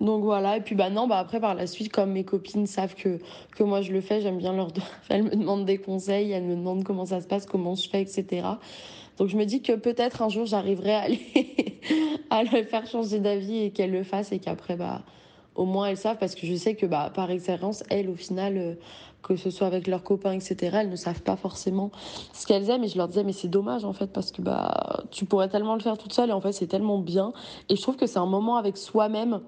donc 0.00 0.24
voilà. 0.24 0.56
Et 0.56 0.60
puis 0.60 0.74
bah 0.74 0.90
non, 0.90 1.06
bah 1.06 1.18
après 1.18 1.40
par 1.40 1.54
la 1.54 1.66
suite, 1.66 1.92
comme 1.92 2.12
mes 2.12 2.24
copines 2.24 2.66
savent 2.66 2.94
que, 2.94 3.18
que 3.54 3.62
moi 3.62 3.80
je 3.80 3.92
le 3.92 4.00
fais, 4.00 4.20
j'aime 4.20 4.38
bien 4.38 4.52
leur. 4.52 4.68
Elles 5.08 5.24
me 5.24 5.30
demandent 5.30 5.64
des 5.64 5.78
conseils, 5.78 6.32
elles 6.32 6.44
me 6.44 6.56
demandent 6.56 6.84
comment 6.84 7.06
ça 7.06 7.20
se 7.20 7.26
passe, 7.26 7.46
comment 7.46 7.74
je 7.74 7.88
fais, 7.88 8.02
etc. 8.02 8.46
Donc 9.20 9.28
je 9.28 9.36
me 9.36 9.44
dis 9.44 9.60
que 9.60 9.74
peut-être 9.74 10.22
un 10.22 10.30
jour 10.30 10.46
j'arriverai 10.46 10.94
à, 10.94 11.04
à 12.30 12.42
le 12.42 12.64
faire 12.64 12.86
changer 12.86 13.20
d'avis 13.20 13.64
et 13.64 13.70
qu'elles 13.70 13.92
le 13.92 14.02
fassent 14.02 14.32
et 14.32 14.38
qu'après, 14.38 14.76
bah 14.76 15.02
au 15.54 15.66
moins 15.66 15.88
elles 15.88 15.98
savent 15.98 16.16
parce 16.16 16.34
que 16.34 16.46
je 16.46 16.54
sais 16.54 16.74
que 16.74 16.86
bah, 16.86 17.12
par 17.14 17.30
expérience, 17.30 17.84
elles, 17.90 18.08
au 18.08 18.14
final, 18.14 18.56
euh, 18.56 18.74
que 19.22 19.36
ce 19.36 19.50
soit 19.50 19.66
avec 19.66 19.88
leurs 19.88 20.04
copains, 20.04 20.32
etc., 20.32 20.78
elles 20.80 20.88
ne 20.88 20.96
savent 20.96 21.20
pas 21.20 21.36
forcément 21.36 21.90
ce 22.32 22.46
qu'elles 22.46 22.70
aiment. 22.70 22.84
Et 22.84 22.88
je 22.88 22.96
leur 22.96 23.08
disais, 23.08 23.22
mais 23.22 23.34
c'est 23.34 23.48
dommage 23.48 23.84
en 23.84 23.92
fait 23.92 24.06
parce 24.06 24.32
que 24.32 24.40
bah, 24.40 25.04
tu 25.10 25.26
pourrais 25.26 25.50
tellement 25.50 25.74
le 25.74 25.80
faire 25.80 25.98
toute 25.98 26.14
seule 26.14 26.30
et 26.30 26.32
en 26.32 26.40
fait, 26.40 26.52
c'est 26.52 26.68
tellement 26.68 26.98
bien. 26.98 27.34
Et 27.68 27.76
je 27.76 27.82
trouve 27.82 27.96
que 27.96 28.06
c'est 28.06 28.18
un 28.18 28.24
moment 28.24 28.56
avec 28.56 28.78
soi-même 28.78 29.42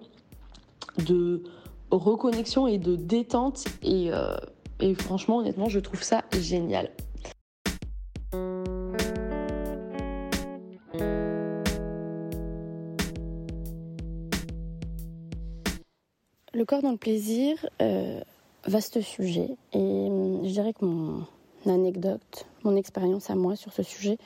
de 0.98 1.44
reconnexion 1.90 2.66
et 2.66 2.76
de 2.76 2.94
détente. 2.94 3.64
Et, 3.82 4.12
euh, 4.12 4.36
et 4.80 4.94
franchement, 4.94 5.38
honnêtement, 5.38 5.70
je 5.70 5.78
trouve 5.78 6.02
ça 6.02 6.24
génial. 6.38 6.90
Le 16.62 16.66
corps 16.66 16.80
dans 16.80 16.92
le 16.92 16.96
plaisir, 16.96 17.56
euh, 17.80 18.20
vaste 18.68 19.00
sujet. 19.00 19.48
Et 19.72 19.78
hum, 19.78 20.42
je 20.44 20.50
dirais 20.50 20.72
que 20.72 20.84
mon 20.84 21.26
anecdote, 21.66 22.46
mon 22.62 22.76
expérience 22.76 23.30
à 23.30 23.34
moi 23.34 23.56
sur 23.56 23.72
ce 23.72 23.82
sujet 23.82 24.16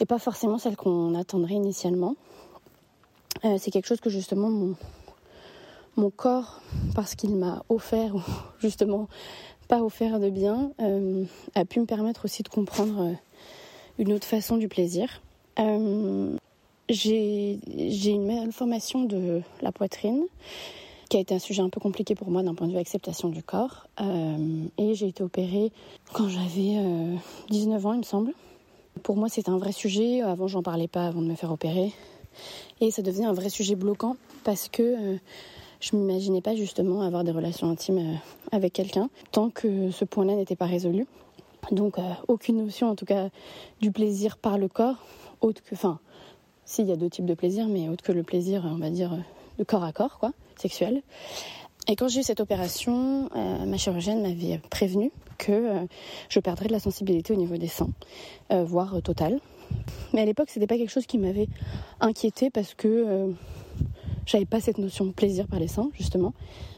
n'est 0.00 0.06
pas 0.06 0.18
forcément 0.18 0.56
celle 0.56 0.76
qu'on 0.76 1.14
attendrait 1.14 1.56
initialement. 1.56 2.16
Euh, 3.44 3.56
c'est 3.58 3.70
quelque 3.70 3.84
chose 3.84 4.00
que 4.00 4.08
justement 4.08 4.48
mon, 4.48 6.08
corps, 6.08 6.62
parce 6.94 7.14
qu'il 7.14 7.36
m'a 7.36 7.62
offert, 7.68 8.14
ou 8.14 8.22
justement 8.60 9.06
pas 9.68 9.82
offert 9.82 10.20
de 10.20 10.30
bien, 10.30 10.72
euh, 10.80 11.26
a 11.54 11.66
pu 11.66 11.80
me 11.80 11.84
permettre 11.84 12.24
aussi 12.24 12.42
de 12.42 12.48
comprendre 12.48 13.14
une 13.98 14.14
autre 14.14 14.26
façon 14.26 14.56
du 14.56 14.68
plaisir. 14.68 15.20
j'ai 16.88 17.60
une 18.06 18.26
malformation 18.26 19.02
de 19.04 19.42
la 19.60 19.70
poitrine 19.70 20.24
qui 21.08 21.16
a 21.16 21.20
été 21.20 21.34
un 21.34 21.38
sujet 21.38 21.62
un 21.62 21.70
peu 21.70 21.80
compliqué 21.80 22.14
pour 22.14 22.30
moi 22.30 22.42
d'un 22.42 22.54
point 22.54 22.66
de 22.66 22.72
vue 22.72 22.78
acceptation 22.78 23.28
du 23.28 23.42
corps. 23.42 23.86
Euh, 24.00 24.64
et 24.76 24.94
j'ai 24.94 25.08
été 25.08 25.22
opérée 25.22 25.72
quand 26.12 26.28
j'avais 26.28 26.76
19 27.50 27.84
euh, 27.84 27.88
ans, 27.88 27.92
il 27.94 27.98
me 27.98 28.04
semble. 28.04 28.32
Pour 29.02 29.16
moi, 29.16 29.28
c'était 29.28 29.50
un 29.50 29.58
vrai 29.58 29.72
sujet. 29.72 30.20
Avant, 30.20 30.48
j'en 30.48 30.62
parlais 30.62 30.88
pas 30.88 31.06
avant 31.06 31.22
de 31.22 31.26
me 31.26 31.34
faire 31.34 31.52
opérer. 31.52 31.92
Et 32.80 32.90
ça 32.90 33.02
devenait 33.02 33.26
un 33.26 33.32
vrai 33.32 33.48
sujet 33.48 33.74
bloquant 33.74 34.16
parce 34.44 34.68
que 34.68 34.82
euh, 34.82 35.18
je 35.80 35.96
m'imaginais 35.96 36.42
pas 36.42 36.54
justement 36.54 37.02
avoir 37.02 37.24
des 37.24 37.32
relations 37.32 37.70
intimes 37.70 38.18
avec 38.52 38.72
quelqu'un 38.72 39.08
tant 39.32 39.50
que 39.50 39.90
ce 39.90 40.04
point-là 40.04 40.34
n'était 40.34 40.56
pas 40.56 40.66
résolu. 40.66 41.06
Donc, 41.72 41.96
aucune 42.28 42.64
notion, 42.64 42.88
en 42.88 42.94
tout 42.94 43.04
cas, 43.04 43.28
du 43.80 43.92
plaisir 43.92 44.38
par 44.38 44.58
le 44.58 44.68
corps, 44.68 45.04
autre 45.40 45.62
que. 45.62 45.74
Enfin, 45.74 45.98
s'il 46.64 46.86
y 46.86 46.92
a 46.92 46.96
deux 46.96 47.10
types 47.10 47.26
de 47.26 47.34
plaisir, 47.34 47.66
mais 47.68 47.88
autre 47.88 48.02
que 48.02 48.12
le 48.12 48.22
plaisir, 48.22 48.62
on 48.64 48.78
va 48.78 48.90
dire, 48.90 49.12
de 49.58 49.64
corps 49.64 49.84
à 49.84 49.92
corps, 49.92 50.18
quoi 50.18 50.32
sexuelle. 50.58 51.02
Et 51.90 51.96
quand 51.96 52.08
j'ai 52.08 52.20
eu 52.20 52.22
cette 52.22 52.40
opération, 52.40 53.30
euh, 53.34 53.64
ma 53.64 53.78
chirurgienne 53.78 54.20
m'avait 54.20 54.60
prévenu 54.70 55.10
que 55.38 55.52
euh, 55.52 55.86
je 56.28 56.38
perdrais 56.38 56.66
de 56.66 56.72
la 56.72 56.80
sensibilité 56.80 57.32
au 57.32 57.36
niveau 57.36 57.56
des 57.56 57.66
seins, 57.66 57.88
euh, 58.52 58.62
voire 58.62 59.00
totale. 59.02 59.40
Mais 60.12 60.20
à 60.20 60.26
l'époque, 60.26 60.50
c'était 60.50 60.66
pas 60.66 60.76
quelque 60.76 60.90
chose 60.90 61.06
qui 61.06 61.16
m'avait 61.16 61.48
inquiété 62.00 62.50
parce 62.50 62.74
que 62.74 63.34
j'avais 64.26 64.46
pas 64.46 64.60
cette 64.60 64.78
notion 64.78 65.04
de 65.04 65.12
plaisir 65.12 65.46
par 65.46 65.60
les 65.60 65.68
seins, 65.68 65.90
justement. 65.94 66.32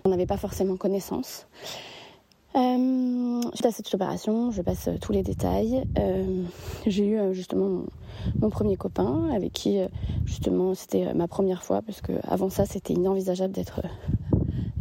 On 0.04 0.10
n'avait 0.10 0.26
pas 0.26 0.37
forcément 0.37 0.76
connaissance. 0.76 1.46
Euh, 2.57 3.40
suite 3.54 3.66
à 3.66 3.71
cette 3.71 3.95
opération, 3.95 4.50
je 4.50 4.62
passe 4.62 4.88
tous 5.00 5.12
les 5.12 5.23
détails. 5.23 5.85
j'ai 6.87 7.07
eu 7.07 7.35
justement 7.35 7.85
mon, 8.40 8.50
premier 8.50 8.76
copain 8.76 9.30
avec 9.33 9.52
qui 9.52 9.78
justement 10.25 10.75
c'était 10.75 11.14
ma 11.14 11.28
première 11.28 11.62
fois 11.62 11.80
parce 11.83 12.00
que 12.00 12.12
avant 12.26 12.50
ça 12.50 12.66
c'était 12.66 12.95
inenvisageable 12.95 13.54
d'être 13.54 13.83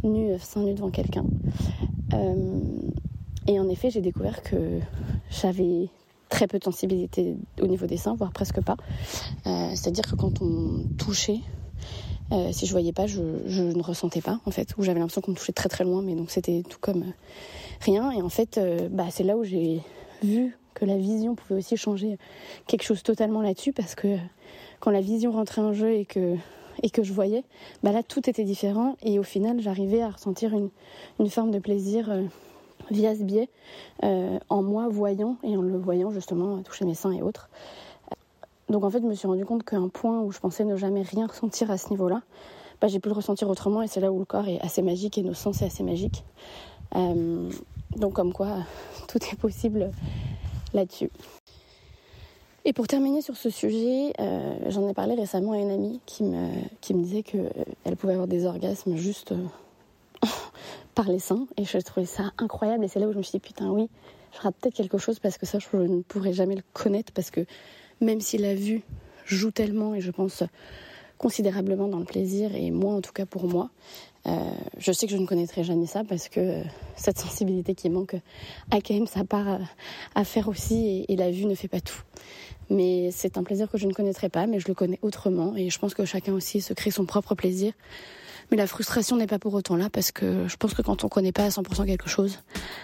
nu 0.02 0.36
seins 0.38 0.62
nu 0.62 0.74
devant 0.74 0.90
quelqu'un. 0.90 1.24
Euh, 2.12 2.60
et 3.46 3.58
en 3.60 3.68
effet 3.68 3.90
j'ai 3.90 4.00
découvert 4.00 4.42
que 4.42 4.80
j'avais 5.30 5.88
très 6.28 6.46
peu 6.46 6.58
de 6.58 6.64
sensibilité 6.64 7.36
au 7.60 7.66
niveau 7.66 7.86
des 7.86 7.96
seins, 7.96 8.14
voire 8.14 8.32
presque 8.32 8.60
pas. 8.60 8.76
Euh, 9.46 9.70
c'est-à-dire 9.74 10.04
que 10.04 10.16
quand 10.16 10.42
on 10.42 10.84
touchait, 10.96 11.40
euh, 12.32 12.52
si 12.52 12.66
je 12.66 12.72
voyais 12.72 12.92
pas, 12.92 13.06
je, 13.06 13.20
ne 13.20 13.82
ressentais 13.82 14.20
pas 14.20 14.40
en 14.46 14.50
fait, 14.50 14.74
ou 14.78 14.82
j'avais 14.82 14.98
l'impression 14.98 15.20
qu'on 15.20 15.32
me 15.32 15.36
touchait 15.36 15.52
très 15.52 15.68
très 15.68 15.84
loin, 15.84 16.02
mais 16.02 16.14
donc 16.14 16.30
c'était 16.30 16.62
tout 16.68 16.78
comme 16.80 17.12
rien. 17.80 18.10
Et 18.12 18.22
en 18.22 18.28
fait, 18.28 18.60
bah, 18.90 19.06
c'est 19.10 19.24
là 19.24 19.36
où 19.36 19.44
j'ai 19.44 19.80
vu 20.22 20.56
que 20.74 20.84
la 20.84 20.96
vision 20.96 21.34
pouvait 21.34 21.58
aussi 21.58 21.76
changer 21.76 22.18
quelque 22.66 22.82
chose 22.82 23.02
totalement 23.02 23.42
là-dessus 23.42 23.72
parce 23.72 23.94
que 23.94 24.16
quand 24.80 24.90
la 24.90 25.00
vision 25.00 25.32
rentrait 25.32 25.60
en 25.60 25.72
jeu 25.72 25.92
et 25.92 26.04
que, 26.06 26.36
et 26.82 26.90
que 26.90 27.02
je 27.02 27.12
voyais, 27.12 27.44
bah 27.82 27.92
là 27.92 28.02
tout 28.02 28.28
était 28.28 28.44
différent 28.44 28.96
et 29.02 29.18
au 29.18 29.22
final 29.22 29.60
j'arrivais 29.60 30.02
à 30.02 30.10
ressentir 30.10 30.54
une, 30.54 30.70
une 31.18 31.28
forme 31.28 31.50
de 31.50 31.58
plaisir 31.58 32.10
euh, 32.10 32.22
via 32.90 33.14
ce 33.14 33.22
biais 33.22 33.50
euh, 34.04 34.38
en 34.48 34.62
moi 34.62 34.88
voyant 34.88 35.36
et 35.42 35.56
en 35.56 35.62
le 35.62 35.78
voyant 35.78 36.10
justement 36.10 36.62
toucher 36.62 36.84
mes 36.84 36.94
seins 36.94 37.12
et 37.12 37.22
autres. 37.22 37.50
Donc 38.70 38.84
en 38.84 38.90
fait 38.90 39.00
je 39.02 39.06
me 39.06 39.14
suis 39.14 39.26
rendu 39.26 39.44
compte 39.44 39.64
qu'un 39.64 39.88
point 39.88 40.20
où 40.20 40.32
je 40.32 40.38
pensais 40.38 40.64
ne 40.64 40.76
jamais 40.76 41.02
rien 41.02 41.26
ressentir 41.26 41.70
à 41.70 41.76
ce 41.76 41.90
niveau-là, 41.90 42.22
bah, 42.80 42.88
j'ai 42.88 43.00
pu 43.00 43.08
le 43.08 43.14
ressentir 43.14 43.50
autrement 43.50 43.82
et 43.82 43.88
c'est 43.88 44.00
là 44.00 44.10
où 44.10 44.18
le 44.18 44.24
corps 44.24 44.48
est 44.48 44.60
assez 44.60 44.80
magique 44.80 45.18
et 45.18 45.22
nos 45.22 45.34
sens 45.34 45.58
sont 45.58 45.66
assez 45.66 45.82
magiques. 45.82 46.24
Euh, 46.96 47.50
donc 47.96 48.14
comme 48.14 48.32
quoi 48.32 48.58
tout 49.08 49.18
est 49.30 49.36
possible 49.36 49.90
là-dessus. 50.72 51.10
Et 52.64 52.72
pour 52.72 52.86
terminer 52.86 53.22
sur 53.22 53.36
ce 53.36 53.48
sujet, 53.48 54.12
euh, 54.20 54.54
j'en 54.68 54.86
ai 54.88 54.92
parlé 54.92 55.14
récemment 55.14 55.52
à 55.52 55.58
une 55.58 55.70
amie 55.70 56.00
qui 56.04 56.24
me, 56.24 56.50
qui 56.80 56.94
me 56.94 57.02
disait 57.02 57.22
qu'elle 57.22 57.50
euh, 57.86 57.96
pouvait 57.96 58.12
avoir 58.12 58.28
des 58.28 58.44
orgasmes 58.44 58.96
juste 58.96 59.32
par 60.94 61.08
les 61.08 61.18
seins. 61.18 61.46
Et 61.56 61.64
je 61.64 61.78
trouvais 61.78 62.06
ça 62.06 62.32
incroyable. 62.36 62.84
Et 62.84 62.88
c'est 62.88 63.00
là 63.00 63.08
où 63.08 63.12
je 63.12 63.18
me 63.18 63.22
suis 63.22 63.32
dit, 63.32 63.40
putain, 63.40 63.70
oui, 63.70 63.88
je 64.34 64.40
rate 64.40 64.54
peut-être 64.60 64.74
quelque 64.74 64.98
chose 64.98 65.18
parce 65.18 65.38
que 65.38 65.46
ça, 65.46 65.58
je 65.58 65.74
ne 65.74 66.02
pourrais 66.02 66.34
jamais 66.34 66.54
le 66.54 66.62
connaître. 66.74 67.12
Parce 67.14 67.30
que 67.30 67.46
même 68.00 68.20
si 68.20 68.38
la 68.38 68.54
vue 68.54 68.82
joue 69.26 69.50
tellement, 69.50 69.94
et 69.94 70.00
je 70.00 70.10
pense 70.10 70.42
considérablement 71.18 71.88
dans 71.88 71.98
le 71.98 72.04
plaisir, 72.04 72.54
et 72.54 72.70
moi 72.70 72.94
en 72.94 73.00
tout 73.00 73.12
cas 73.12 73.26
pour 73.26 73.46
moi, 73.46 73.70
euh, 74.26 74.50
je 74.76 74.92
sais 74.92 75.06
que 75.06 75.12
je 75.12 75.18
ne 75.18 75.26
connaîtrai 75.26 75.64
jamais 75.64 75.86
ça 75.86 76.04
parce 76.04 76.28
que 76.28 76.40
euh, 76.40 76.62
cette 76.94 77.18
sensibilité 77.18 77.74
qui 77.74 77.88
manque 77.88 78.16
a 78.70 78.80
quand 78.80 78.92
même 78.92 79.06
sa 79.06 79.24
part 79.24 79.60
à, 80.14 80.24
faire 80.24 80.48
aussi 80.48 81.06
et, 81.08 81.16
la 81.16 81.30
vue 81.30 81.46
ne 81.46 81.54
fait 81.54 81.68
pas 81.68 81.80
tout. 81.80 82.02
Mais 82.68 83.10
c'est 83.12 83.38
un 83.38 83.42
plaisir 83.42 83.70
que 83.70 83.78
je 83.78 83.86
ne 83.86 83.92
connaîtrai 83.92 84.28
pas, 84.28 84.46
mais 84.46 84.60
je 84.60 84.68
le 84.68 84.74
connais 84.74 84.98
autrement 85.02 85.56
et 85.56 85.70
je 85.70 85.78
pense 85.78 85.94
que 85.94 86.04
chacun 86.04 86.34
aussi 86.34 86.60
se 86.60 86.74
crée 86.74 86.90
son 86.90 87.06
propre 87.06 87.34
plaisir. 87.34 87.72
Mais 88.50 88.56
la 88.56 88.66
frustration 88.66 89.16
n'est 89.16 89.26
pas 89.26 89.38
pour 89.38 89.54
autant 89.54 89.76
là 89.76 89.88
parce 89.90 90.12
que 90.12 90.46
je 90.48 90.56
pense 90.56 90.74
que 90.74 90.82
quand 90.82 91.02
on 91.04 91.06
ne 91.06 91.10
connaît 91.10 91.32
pas 91.32 91.44
à 91.44 91.48
100% 91.48 91.86
quelque 91.86 92.08
chose, 92.08 92.40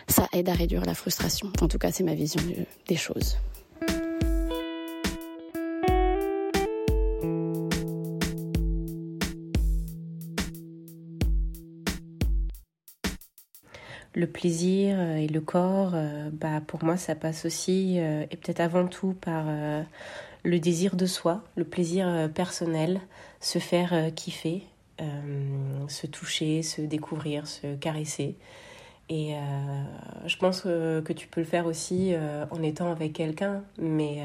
ça 0.09 0.29
aide 0.33 0.49
à 0.49 0.55
réduire 0.55 0.85
la 0.85 0.95
frustration. 0.95 1.53
En 1.61 1.69
tout 1.69 1.79
cas, 1.79 1.91
c'est 1.93 2.05
ma 2.05 2.15
vision 2.15 2.41
des 2.87 2.97
choses. 2.97 3.37
Le 14.17 14.27
plaisir 14.27 14.97
euh, 14.99 15.17
et 15.17 15.29
le 15.29 15.41
corps, 15.43 15.93
euh, 15.95 16.31
bah, 16.33 16.63
pour 16.67 16.83
moi, 16.83 16.97
ça 16.97 17.15
passe 17.15 17.45
aussi, 17.45 17.97
euh, 17.99 18.25
et 18.31 18.37
peut-être 18.37 18.61
avant 18.61 18.89
tout, 18.89 19.13
par 19.13 19.45
le 20.43 20.59
désir 20.59 20.97
de 20.97 21.07
soi, 21.07 21.45
le 21.55 21.65
plaisir 21.65 22.31
personnel, 22.35 23.01
se 23.41 23.59
faire 23.59 24.15
kiffer, 24.15 24.63
se 25.89 26.07
toucher, 26.07 26.63
se 26.63 26.81
découvrir, 26.81 27.47
se 27.47 27.75
caresser. 27.75 28.37
Et 29.09 29.35
je 30.27 30.37
pense 30.37 30.63
que 30.63 31.13
tu 31.13 31.27
peux 31.27 31.41
le 31.41 31.47
faire 31.47 31.67
aussi 31.67 32.15
en 32.51 32.63
étant 32.63 32.93
avec 32.93 33.13
quelqu'un, 33.13 33.65
mais 33.79 34.23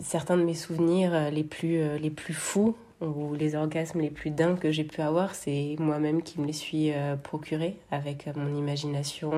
certains 0.00 0.36
de 0.36 0.44
mes 0.44 0.54
souvenirs 0.54 1.30
les 1.30 1.44
plus, 1.44 1.98
les 1.98 2.10
plus 2.10 2.34
fous 2.34 2.76
ou 3.00 3.34
les 3.34 3.54
orgasmes 3.54 4.00
les 4.00 4.10
plus 4.10 4.30
dingues 4.30 4.58
que 4.58 4.70
j'ai 4.70 4.84
pu 4.84 5.00
avoir, 5.00 5.34
c'est 5.34 5.76
moi-même 5.78 6.22
qui 6.22 6.40
me 6.40 6.46
les 6.46 6.52
suis 6.52 6.92
procurés 7.22 7.76
avec 7.90 8.28
mon 8.36 8.56
imagination, 8.56 9.32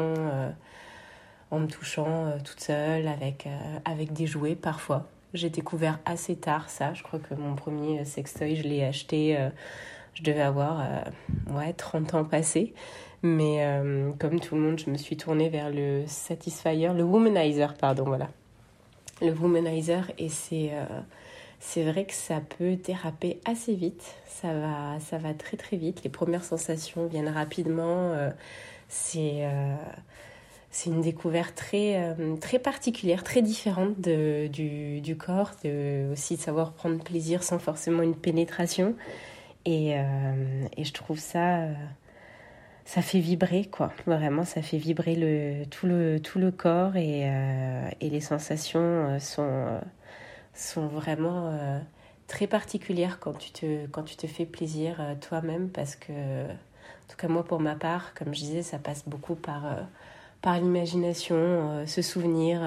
en 1.50 1.58
me 1.58 1.66
touchant 1.66 2.32
toute 2.42 2.60
seule, 2.60 3.06
avec, 3.06 3.46
avec 3.84 4.12
des 4.12 4.26
jouets 4.26 4.54
parfois. 4.54 5.06
J'ai 5.34 5.50
découvert 5.50 5.98
assez 6.06 6.36
tard 6.36 6.70
ça. 6.70 6.94
Je 6.94 7.02
crois 7.02 7.18
que 7.18 7.34
mon 7.34 7.54
premier 7.54 8.04
sextoy, 8.04 8.56
je 8.56 8.62
l'ai 8.62 8.82
acheté, 8.82 9.38
je 10.14 10.22
devais 10.22 10.40
avoir 10.40 10.82
ouais, 11.50 11.74
30 11.74 12.14
ans 12.14 12.24
passés. 12.24 12.72
Mais 13.22 13.64
euh, 13.66 14.12
comme 14.18 14.40
tout 14.40 14.54
le 14.54 14.62
monde, 14.62 14.78
je 14.78 14.90
me 14.90 14.96
suis 14.96 15.16
tournée 15.16 15.50
vers 15.50 15.70
le 15.70 16.04
Satisfyer, 16.06 16.92
le 16.94 17.02
Womanizer, 17.02 17.74
pardon, 17.74 18.04
voilà. 18.04 18.28
Le 19.20 19.32
Womanizer, 19.32 20.10
et 20.18 20.30
c'est 20.30 20.70
euh, 20.72 20.86
c'est 21.60 21.84
vrai 21.84 22.04
que 22.04 22.14
ça 22.14 22.40
peut 22.58 22.76
déraper 22.76 23.40
assez 23.44 23.74
vite. 23.74 24.14
Ça 24.26 24.52
va, 24.52 24.98
ça 25.00 25.18
va 25.18 25.34
très 25.34 25.56
très 25.56 25.76
vite. 25.76 26.02
Les 26.02 26.10
premières 26.10 26.44
sensations 26.44 27.06
viennent 27.06 27.28
rapidement. 27.28 28.12
Euh, 28.12 28.30
c'est 28.88 29.48
c'est 30.72 30.90
une 30.90 31.00
découverte 31.00 31.54
très, 31.56 32.16
très 32.40 32.58
particulière, 32.60 33.24
très 33.24 33.42
différente 33.42 34.00
du, 34.00 35.00
du, 35.00 35.16
corps, 35.16 35.52
aussi 36.12 36.36
de 36.36 36.40
savoir 36.40 36.72
prendre 36.72 37.02
plaisir 37.02 37.42
sans 37.42 37.58
forcément 37.58 38.02
une 38.02 38.14
pénétration. 38.14 38.94
Et, 39.64 39.90
et 40.76 40.84
je 40.84 40.92
trouve 40.92 41.18
ça 41.18 41.66
ça 42.90 43.02
fait 43.02 43.20
vibrer 43.20 43.66
quoi 43.66 43.92
vraiment 44.04 44.44
ça 44.44 44.62
fait 44.62 44.76
vibrer 44.76 45.14
le 45.14 45.64
tout 45.66 45.86
le 45.86 46.18
tout 46.18 46.40
le 46.40 46.50
corps 46.50 46.96
et, 46.96 47.22
euh, 47.24 47.88
et 48.00 48.10
les 48.10 48.20
sensations 48.20 48.80
euh, 48.80 49.18
sont 49.20 49.46
euh, 49.46 49.80
sont 50.54 50.86
vraiment 50.88 51.52
très 52.26 52.46
particulières 52.46 53.18
quand 53.20 53.32
tu 53.32 53.50
te 53.50 53.86
quand 53.86 54.02
tu 54.02 54.16
te 54.16 54.26
fais 54.26 54.44
plaisir 54.44 55.00
toi-même 55.20 55.68
parce 55.68 55.96
que 55.96 56.12
en 56.44 57.08
tout 57.08 57.16
cas 57.16 57.28
moi 57.28 57.44
pour 57.44 57.60
ma 57.60 57.74
part 57.74 58.14
comme 58.14 58.34
je 58.34 58.40
disais 58.40 58.62
ça 58.62 58.78
passe 58.78 59.04
beaucoup 59.06 59.34
par 59.34 59.62
par 60.42 60.58
l'imagination 60.58 61.86
se 61.86 62.02
souvenir 62.02 62.60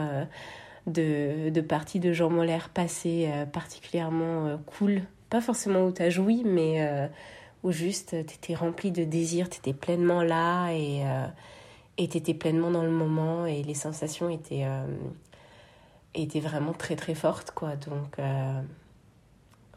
de, 0.87 1.49
de 1.49 1.61
parties 1.61 1.99
de 1.99 2.13
Jean 2.13 2.29
Moller 2.29 2.59
passées 2.73 3.29
particulièrement 3.51 4.57
cool. 4.65 5.01
Pas 5.29 5.41
forcément 5.41 5.85
où 5.85 5.91
tu 5.91 6.01
as 6.01 6.09
joui 6.09 6.43
mais 6.45 7.09
où 7.63 7.71
juste 7.71 8.09
tu 8.27 8.35
étais 8.35 8.55
rempli 8.55 8.91
de 8.91 9.03
désir, 9.03 9.49
tu 9.49 9.57
étais 9.57 9.73
pleinement 9.73 10.21
là 10.21 10.71
et 10.71 11.01
euh, 11.05 11.25
tu 11.97 12.17
étais 12.17 12.33
pleinement 12.33 12.69
dans 12.69 12.83
le 12.83 12.91
moment 12.91 13.45
et 13.45 13.63
les 13.63 13.73
sensations 13.73 14.29
étaient, 14.29 14.65
euh, 14.65 14.85
étaient 16.15 16.39
vraiment 16.39 16.73
très 16.73 16.95
très 16.95 17.15
fortes. 17.15 17.51
quoi. 17.51 17.75
Donc, 17.75 18.19
euh, 18.19 18.61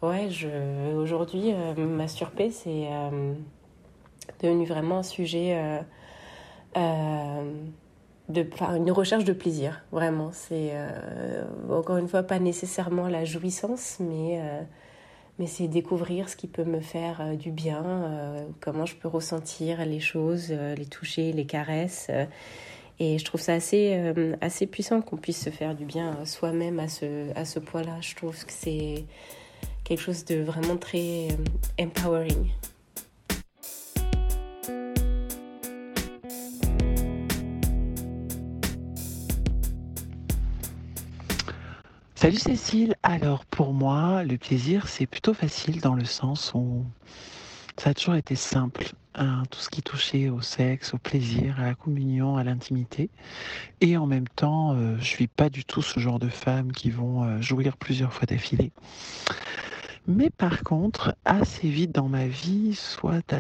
ouais, 0.03 0.31
je, 0.31 0.95
aujourd'hui, 0.95 1.53
ma 1.77 2.09
surprise, 2.09 2.61
c'est 2.65 2.89
devenu 4.43 4.67
vraiment 4.67 4.99
un 4.99 5.03
sujet 5.03 5.83
de, 6.75 8.47
une 8.77 8.91
recherche 8.91 9.25
de 9.25 9.33
plaisir, 9.33 9.83
vraiment. 9.93 10.31
C'est 10.33 10.73
encore 11.71 11.97
une 11.97 12.09
fois 12.09 12.23
pas 12.23 12.39
nécessairement 12.39 13.09
la 13.09 13.25
jouissance, 13.25 13.99
mais 14.01 14.41
mais 15.39 15.47
c'est 15.47 15.69
découvrir 15.69 16.29
ce 16.29 16.37
qui 16.37 16.47
peut 16.47 16.65
me 16.65 16.81
faire 16.81 17.21
euh, 17.21 17.35
du 17.35 17.51
bien, 17.51 17.85
euh, 17.85 18.47
comment 18.61 18.87
je 18.87 18.97
peux 18.97 19.09
ressentir 19.09 19.85
les 19.85 20.01
choses, 20.01 20.49
euh, 20.51 20.75
les 20.75 20.87
toucher, 20.87 21.33
les 21.33 21.47
caresses. 21.47 22.11
Et 22.99 23.19
je 23.19 23.25
trouve 23.25 23.41
ça 23.41 23.55
assez, 23.55 24.13
assez 24.41 24.67
puissant 24.67 25.01
qu'on 25.03 25.17
puisse 25.17 25.43
se 25.43 25.51
faire 25.51 25.75
du 25.75 25.85
bien 25.85 26.25
soi-même 26.25 26.81
à 26.81 26.89
ce, 26.89 27.33
à 27.37 27.45
ce 27.45 27.59
point-là. 27.59 27.99
Je 28.01 28.15
trouve 28.15 28.45
que 28.45 28.53
c'est 28.53 29.05
quelque 29.85 30.01
chose 30.01 30.25
de 30.25 30.37
vraiment 30.37 30.77
très 30.77 31.29
empowering. 31.81 32.51
Salut 42.27 42.39
Cécile. 42.39 42.97
Alors 43.03 43.45
pour 43.45 43.73
moi, 43.73 44.25
le 44.25 44.39
plaisir, 44.39 44.89
c'est 44.89 45.07
plutôt 45.07 45.35
facile 45.35 45.81
dans 45.81 45.95
le 45.95 46.05
sens 46.07 46.53
où 46.55 46.83
ça 47.79 47.91
a 47.91 47.95
toujours 47.95 48.15
été 48.15 48.35
simple. 48.35 48.93
Hein, 49.19 49.45
tout 49.51 49.61
ce 49.61 49.71
qui 49.71 49.81
touchait 49.81 50.29
au 50.29 50.43
sexe, 50.43 50.93
au 50.93 50.99
plaisir, 50.99 51.59
à 51.59 51.65
la 51.65 51.75
communion, 51.75 52.37
à 52.37 52.45
l'intimité. 52.45 53.09
Et 53.81 53.97
en 53.97 54.05
même 54.05 54.29
temps, 54.29 54.75
euh, 54.75 54.95
je 54.99 55.05
suis 55.05 55.27
pas 55.27 55.49
du 55.49 55.65
tout 55.65 55.81
ce 55.81 55.99
genre 55.99 56.19
de 56.19 56.29
femmes 56.29 56.71
qui 56.71 56.91
vont 56.91 57.25
euh, 57.25 57.41
jouir 57.41 57.79
plusieurs 57.79 58.13
fois 58.13 58.27
d'affilée. 58.27 58.73
Mais 60.07 60.29
par 60.29 60.63
contre, 60.65 61.17
assez 61.25 61.67
vite 61.71 61.93
dans 61.93 62.09
ma 62.09 62.27
vie, 62.27 62.75
soit 62.75 63.33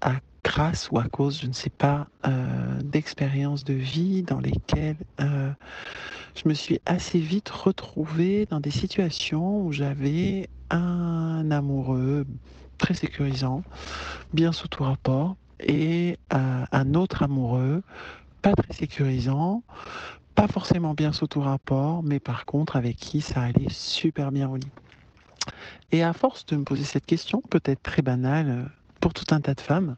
à, 0.00 0.14
grâce 0.42 0.90
ou 0.90 0.98
à 0.98 1.04
cause, 1.04 1.42
je 1.42 1.46
ne 1.46 1.52
sais 1.52 1.70
pas, 1.70 2.06
euh, 2.26 2.80
d'expériences 2.82 3.64
de 3.64 3.74
vie 3.74 4.22
dans 4.22 4.40
lesquelles 4.40 4.96
je 5.18 6.48
me 6.48 6.54
suis 6.54 6.80
assez 6.86 7.18
vite 7.18 7.50
retrouvée 7.50 8.46
dans 8.46 8.60
des 8.60 8.70
situations 8.70 9.60
où 9.62 9.72
j'avais 9.72 10.48
un 10.70 11.50
amoureux 11.50 12.26
très 12.78 12.94
sécurisant, 12.94 13.62
bien 14.32 14.52
sous 14.52 14.68
tout 14.68 14.84
rapport, 14.84 15.36
et 15.60 16.18
euh, 16.32 16.64
un 16.70 16.94
autre 16.94 17.22
amoureux 17.22 17.82
pas 18.42 18.54
très 18.54 18.72
sécurisant, 18.72 19.62
pas 20.34 20.46
forcément 20.46 20.94
bien 20.94 21.12
sous 21.12 21.26
tout 21.26 21.40
rapport, 21.40 22.02
mais 22.02 22.20
par 22.20 22.44
contre 22.44 22.76
avec 22.76 22.96
qui 22.96 23.20
ça 23.20 23.42
allait 23.42 23.70
super 23.70 24.30
bien 24.30 24.48
au 24.48 24.56
lit. 24.56 24.70
Et 25.92 26.02
à 26.02 26.12
force 26.12 26.44
de 26.46 26.56
me 26.56 26.64
poser 26.64 26.84
cette 26.84 27.06
question, 27.06 27.42
peut-être 27.50 27.82
très 27.82 28.02
banale 28.02 28.70
pour 29.00 29.14
tout 29.14 29.34
un 29.34 29.40
tas 29.40 29.54
de 29.54 29.60
femmes, 29.60 29.96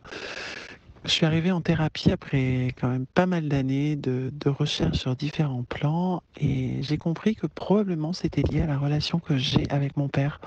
je 1.04 1.10
suis 1.10 1.26
arrivée 1.26 1.52
en 1.52 1.60
thérapie 1.60 2.10
après 2.10 2.74
quand 2.78 2.88
même 2.88 3.06
pas 3.06 3.26
mal 3.26 3.48
d'années 3.48 3.96
de, 3.96 4.30
recherche 4.48 4.98
sur 4.98 5.14
différents 5.14 5.62
plans 5.62 6.22
et 6.40 6.82
j'ai 6.82 6.96
compris 6.96 7.34
que 7.34 7.46
probablement 7.46 8.12
c'était 8.12 8.42
lié 8.42 8.62
à 8.62 8.66
la 8.66 8.78
relation 8.78 9.18
que 9.18 9.36
j'ai 9.36 9.68
avec 9.70 9.96
mon 9.96 10.08
père, 10.08 10.40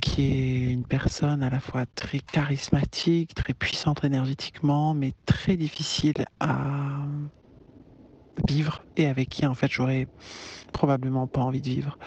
qui 0.00 0.22
est 0.24 0.72
une 0.72 0.84
personne 0.84 1.42
à 1.42 1.50
la 1.50 1.60
fois 1.60 1.84
très 1.94 2.18
charismatique, 2.20 3.34
très 3.34 3.54
puissante 3.54 4.04
énergétiquement, 4.04 4.94
mais 4.94 5.12
très 5.26 5.56
difficile 5.56 6.26
à 6.40 7.06
vivre 8.48 8.84
et 8.96 9.06
avec 9.06 9.30
qui 9.30 9.46
en 9.46 9.54
fait 9.54 9.70
j'aurais 9.70 10.06
probablement 10.72 11.26
pas 11.26 11.40
envie 11.40 11.60
de 11.60 11.68
vivre. 11.68 11.98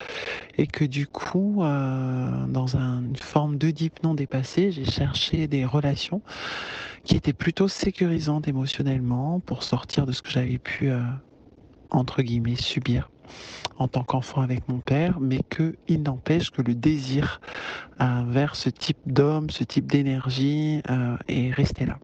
Et 0.57 0.67
que 0.67 0.85
du 0.85 1.07
coup, 1.07 1.63
euh, 1.63 2.47
dans 2.47 2.75
une 2.75 3.15
forme 3.15 3.57
d'Oedipe 3.57 4.03
non 4.03 4.13
dépassé, 4.13 4.71
j'ai 4.71 4.85
cherché 4.85 5.47
des 5.47 5.65
relations 5.65 6.21
qui 7.03 7.15
étaient 7.15 7.33
plutôt 7.33 7.67
sécurisantes 7.67 8.47
émotionnellement 8.47 9.39
pour 9.41 9.63
sortir 9.63 10.05
de 10.05 10.11
ce 10.11 10.21
que 10.21 10.29
j'avais 10.29 10.59
pu, 10.59 10.89
euh, 10.91 11.01
entre 11.91 12.21
guillemets, 12.21 12.55
subir 12.55 13.09
en 13.79 13.87
tant 13.87 14.03
qu'enfant 14.03 14.41
avec 14.41 14.67
mon 14.67 14.79
père, 14.79 15.19
mais 15.19 15.39
que 15.49 15.75
il 15.87 16.03
n'empêche 16.03 16.51
que 16.51 16.61
le 16.61 16.75
désir 16.75 17.41
euh, 18.01 18.23
vers 18.27 18.55
ce 18.55 18.69
type 18.69 18.99
d'homme, 19.07 19.49
ce 19.49 19.63
type 19.63 19.87
d'énergie 19.87 20.81
est 21.27 21.51
resté 21.51 21.85
là. 21.85 21.97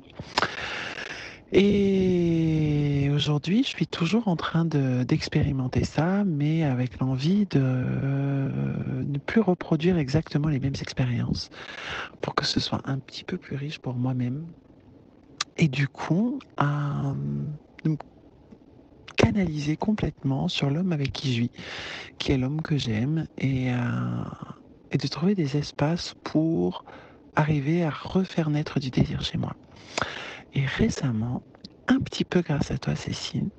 Et 1.51 3.09
aujourd'hui, 3.13 3.63
je 3.63 3.69
suis 3.69 3.88
toujours 3.88 4.27
en 4.27 4.35
train 4.35 4.65
d'expérimenter 4.65 5.85
ça, 5.85 6.23
mais 6.25 6.63
avec 6.63 6.99
l'envie 6.99 7.45
de 7.45 7.61
euh, 7.63 8.49
ne 9.05 9.17
plus 9.19 9.41
reproduire 9.41 9.97
exactement 9.97 10.49
les 10.49 10.59
mêmes 10.59 10.75
expériences 10.81 11.49
pour 12.21 12.35
que 12.35 12.45
ce 12.45 12.59
soit 12.59 12.81
un 12.83 12.99
petit 12.99 13.23
peu 13.23 13.38
plus 13.38 13.55
riche 13.55 13.79
pour 13.79 13.93
moi-même. 13.93 14.45
Et 15.57 15.67
du 15.67 15.88
coup, 15.88 16.39
canaliser 19.15 19.78
complètement 19.78 20.47
sur 20.47 20.69
l'homme 20.69 20.91
avec 20.91 21.12
qui 21.12 21.34
je 21.34 21.41
vis, 21.41 21.51
qui 22.17 22.32
est 22.32 22.38
l'homme 22.38 22.62
que 22.62 22.78
j'aime, 22.78 23.28
et, 23.38 23.71
euh, 23.71 23.78
et 24.91 24.97
de 24.97 25.08
trouver 25.08 25.36
des 25.36 25.58
espaces 25.58 26.15
pour 26.23 26.86
arriver 27.36 27.84
à 27.84 27.89
refaire 27.89 28.49
naître 28.49 28.80
du 28.80 28.89
désir 28.89 29.21
chez 29.21 29.38
moi. 29.38 29.56
Et 30.54 30.65
récemment, 30.65 31.43
un 31.88 31.99
petit 31.99 32.23
peu 32.23 32.41
grâce 32.41 32.71
à 32.71 32.78
toi 32.78 32.95
Cécile, 32.95 33.49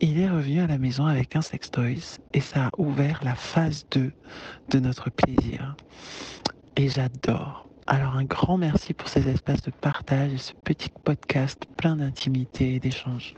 il 0.00 0.20
est 0.20 0.28
revenu 0.28 0.60
à 0.60 0.66
la 0.66 0.76
maison 0.76 1.06
avec 1.06 1.36
un 1.36 1.40
sextoys 1.40 2.18
et 2.34 2.40
ça 2.40 2.66
a 2.66 2.70
ouvert 2.76 3.20
la 3.24 3.34
phase 3.34 3.86
2 3.92 4.12
de 4.70 4.78
notre 4.78 5.10
plaisir. 5.10 5.74
Et 6.76 6.88
j'adore. 6.88 7.68
Alors 7.86 8.16
un 8.16 8.24
grand 8.24 8.58
merci 8.58 8.92
pour 8.92 9.08
ces 9.08 9.28
espaces 9.28 9.62
de 9.62 9.70
partage 9.70 10.32
et 10.32 10.38
ce 10.38 10.52
petit 10.52 10.90
podcast 11.04 11.62
plein 11.76 11.96
d'intimité 11.96 12.74
et 12.74 12.80
d'échange. 12.80 13.34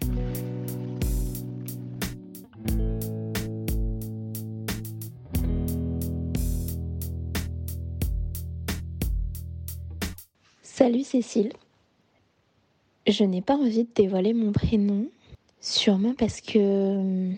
Salut 10.78 11.02
Cécile, 11.02 11.50
Je 13.04 13.24
n'ai 13.24 13.42
pas 13.42 13.56
envie 13.56 13.82
de 13.82 13.88
dévoiler 13.96 14.32
mon 14.32 14.52
prénom, 14.52 15.06
sûrement 15.60 16.14
parce 16.16 16.40
que 16.40 16.56
euh, 16.56 17.32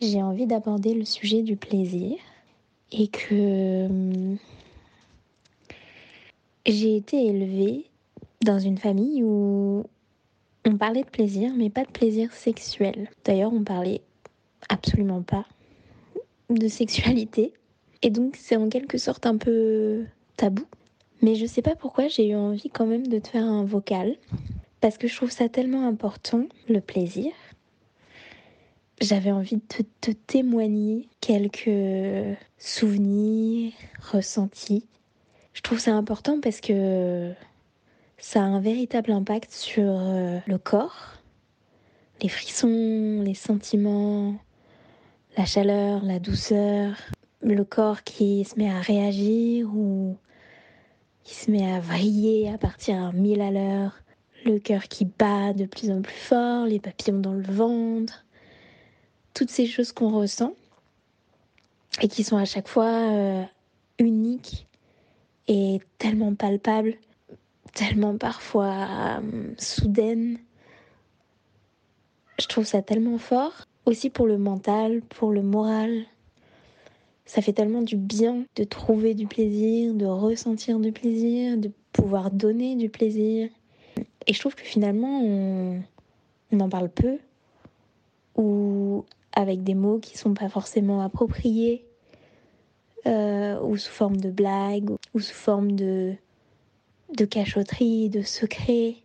j'ai 0.00 0.22
envie 0.22 0.46
d'aborder 0.46 0.94
le 0.94 1.04
sujet 1.04 1.42
du 1.42 1.56
plaisir 1.56 2.16
et 2.92 3.08
que 3.08 3.32
euh, 3.32 4.36
j'ai 6.64 6.94
été 6.94 7.26
élevée 7.26 7.86
dans 8.44 8.60
une 8.60 8.78
famille 8.78 9.24
où 9.24 9.82
on 10.66 10.76
parlait 10.76 11.02
de 11.02 11.08
plaisir, 11.08 11.52
mais 11.56 11.70
pas 11.70 11.84
de 11.84 11.90
plaisir 11.90 12.32
sexuel. 12.32 13.08
D'ailleurs, 13.24 13.52
on 13.52 13.64
parlait 13.64 14.02
absolument 14.68 15.22
pas 15.22 15.46
de 16.50 16.68
sexualité. 16.68 17.52
Et 18.02 18.10
donc, 18.10 18.36
c'est 18.36 18.56
en 18.56 18.68
quelque 18.68 18.98
sorte 18.98 19.26
un 19.26 19.36
peu 19.36 20.04
tabou. 20.36 20.64
Mais 21.22 21.34
je 21.34 21.46
sais 21.46 21.62
pas 21.62 21.76
pourquoi 21.76 22.08
j'ai 22.08 22.28
eu 22.28 22.34
envie 22.34 22.70
quand 22.70 22.86
même 22.86 23.06
de 23.06 23.18
te 23.18 23.28
faire 23.28 23.44
un 23.44 23.64
vocal. 23.64 24.16
Parce 24.80 24.96
que 24.96 25.08
je 25.08 25.16
trouve 25.16 25.30
ça 25.30 25.48
tellement 25.48 25.86
important, 25.86 26.46
le 26.68 26.80
plaisir. 26.80 27.32
J'avais 29.00 29.30
envie 29.30 29.56
de 29.56 29.84
te, 30.00 30.10
témoigner 30.10 31.08
quelques 31.20 32.36
souvenirs, 32.58 33.72
ressentis. 34.00 34.86
Je 35.52 35.62
trouve 35.62 35.78
ça 35.78 35.94
important 35.94 36.40
parce 36.40 36.60
que 36.60 37.32
ça 38.20 38.40
a 38.40 38.44
un 38.44 38.60
véritable 38.60 39.12
impact 39.12 39.50
sur 39.50 39.88
euh, 39.88 40.38
le 40.46 40.58
corps, 40.58 41.14
les 42.22 42.28
frissons, 42.28 43.22
les 43.24 43.34
sentiments, 43.34 44.34
la 45.36 45.46
chaleur, 45.46 46.04
la 46.04 46.18
douceur, 46.18 46.96
le 47.42 47.64
corps 47.64 48.02
qui 48.02 48.44
se 48.44 48.58
met 48.58 48.70
à 48.70 48.80
réagir 48.80 49.74
ou 49.74 50.16
qui 51.24 51.34
se 51.34 51.50
met 51.50 51.72
à 51.72 51.80
vriller 51.80 52.50
à 52.50 52.58
partir 52.58 53.02
à 53.02 53.12
mille 53.12 53.40
à 53.40 53.50
l'heure, 53.50 53.98
le 54.44 54.58
cœur 54.58 54.84
qui 54.84 55.06
bat 55.06 55.54
de 55.54 55.64
plus 55.64 55.90
en 55.90 56.02
plus 56.02 56.12
fort, 56.12 56.66
les 56.66 56.78
papillons 56.78 57.20
dans 57.20 57.32
le 57.32 57.42
ventre, 57.42 58.26
toutes 59.32 59.50
ces 59.50 59.66
choses 59.66 59.92
qu'on 59.92 60.10
ressent 60.10 60.52
et 62.02 62.08
qui 62.08 62.22
sont 62.22 62.36
à 62.36 62.44
chaque 62.44 62.68
fois 62.68 62.84
euh, 62.84 63.42
uniques 63.98 64.66
et 65.48 65.80
tellement 65.98 66.34
palpables, 66.34 66.96
tellement 67.74 68.16
parfois 68.16 69.20
euh, 69.22 69.54
soudaines. 69.58 70.38
Je 72.38 72.46
trouve 72.46 72.64
ça 72.64 72.82
tellement 72.82 73.18
fort, 73.18 73.66
aussi 73.86 74.10
pour 74.10 74.26
le 74.26 74.38
mental, 74.38 75.02
pour 75.02 75.32
le 75.32 75.42
moral. 75.42 76.04
Ça 77.26 77.42
fait 77.42 77.52
tellement 77.52 77.82
du 77.82 77.96
bien 77.96 78.44
de 78.56 78.64
trouver 78.64 79.14
du 79.14 79.26
plaisir, 79.26 79.94
de 79.94 80.06
ressentir 80.06 80.80
du 80.80 80.90
plaisir, 80.90 81.58
de 81.58 81.70
pouvoir 81.92 82.30
donner 82.30 82.76
du 82.76 82.88
plaisir. 82.88 83.48
Et 84.26 84.32
je 84.32 84.40
trouve 84.40 84.54
que 84.54 84.62
finalement, 84.62 85.22
on, 85.22 85.82
on 86.52 86.60
en 86.60 86.68
parle 86.68 86.88
peu, 86.88 87.18
ou 88.36 89.04
avec 89.32 89.62
des 89.62 89.74
mots 89.74 89.98
qui 89.98 90.18
sont 90.18 90.34
pas 90.34 90.48
forcément 90.48 91.02
appropriés, 91.02 91.84
euh, 93.06 93.60
ou 93.62 93.76
sous 93.76 93.92
forme 93.92 94.16
de 94.16 94.30
blagues, 94.30 94.90
ou 95.14 95.20
sous 95.20 95.34
forme 95.34 95.72
de, 95.72 96.14
de 97.16 97.24
cachotterie, 97.24 98.08
de 98.08 98.22
secret. 98.22 98.96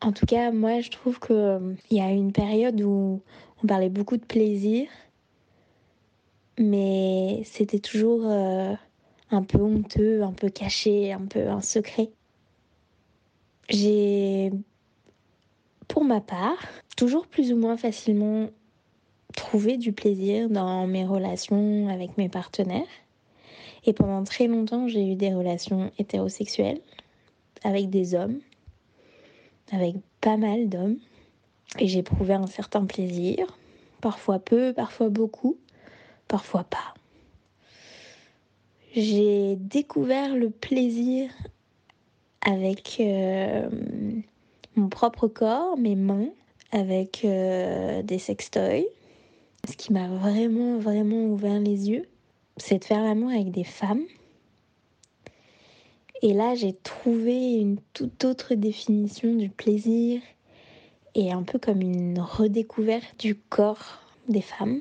En 0.00 0.12
tout 0.12 0.26
cas, 0.26 0.50
moi, 0.50 0.80
je 0.80 0.90
trouve 0.90 1.18
qu'il 1.18 1.36
euh, 1.36 1.74
y 1.90 2.00
a 2.00 2.10
une 2.10 2.32
période 2.32 2.80
où 2.80 3.22
on 3.62 3.66
parlait 3.66 3.88
beaucoup 3.88 4.16
de 4.16 4.24
plaisir, 4.24 4.88
mais 6.58 7.42
c'était 7.44 7.78
toujours 7.78 8.22
euh, 8.24 8.74
un 9.30 9.42
peu 9.42 9.58
honteux, 9.58 10.22
un 10.22 10.32
peu 10.32 10.50
caché, 10.50 11.12
un 11.12 11.26
peu 11.26 11.48
un 11.48 11.62
secret. 11.62 12.10
J'ai, 13.70 14.52
pour 15.88 16.04
ma 16.04 16.20
part, 16.20 16.58
toujours 16.96 17.26
plus 17.26 17.52
ou 17.52 17.56
moins 17.56 17.76
facilement 17.76 18.50
trouvé 19.34 19.76
du 19.76 19.92
plaisir 19.92 20.48
dans 20.48 20.86
mes 20.86 21.04
relations 21.04 21.88
avec 21.88 22.16
mes 22.18 22.28
partenaires. 22.28 22.86
Et 23.86 23.92
pendant 23.92 24.24
très 24.24 24.46
longtemps, 24.46 24.88
j'ai 24.88 25.06
eu 25.06 25.14
des 25.14 25.34
relations 25.34 25.90
hétérosexuelles 25.98 26.80
avec 27.64 27.90
des 27.90 28.14
hommes, 28.14 28.40
avec 29.72 29.96
pas 30.20 30.36
mal 30.36 30.68
d'hommes. 30.68 30.98
Et 31.78 31.88
j'ai 31.88 31.98
éprouvé 32.00 32.34
un 32.34 32.46
certain 32.46 32.84
plaisir, 32.84 33.58
parfois 34.00 34.38
peu, 34.38 34.72
parfois 34.72 35.08
beaucoup, 35.08 35.56
parfois 36.28 36.64
pas. 36.64 36.94
J'ai 38.94 39.56
découvert 39.56 40.36
le 40.36 40.50
plaisir 40.50 41.30
avec 42.42 42.98
euh, 43.00 43.68
mon 44.76 44.88
propre 44.88 45.26
corps, 45.26 45.76
mes 45.76 45.96
mains, 45.96 46.28
avec 46.70 47.24
euh, 47.24 48.02
des 48.02 48.18
sextoys. 48.18 48.86
Ce 49.68 49.76
qui 49.76 49.92
m'a 49.92 50.08
vraiment, 50.08 50.78
vraiment 50.78 51.24
ouvert 51.24 51.58
les 51.58 51.90
yeux, 51.90 52.06
c'est 52.56 52.78
de 52.78 52.84
faire 52.84 53.02
l'amour 53.02 53.30
avec 53.30 53.50
des 53.50 53.64
femmes. 53.64 54.04
Et 56.22 56.32
là, 56.32 56.54
j'ai 56.54 56.72
trouvé 56.72 57.54
une 57.54 57.78
toute 57.92 58.24
autre 58.24 58.54
définition 58.54 59.34
du 59.34 59.50
plaisir 59.50 60.22
et 61.14 61.32
un 61.32 61.42
peu 61.42 61.58
comme 61.58 61.80
une 61.80 62.18
redécouverte 62.18 63.18
du 63.18 63.34
corps 63.34 64.00
des 64.28 64.40
femmes, 64.40 64.80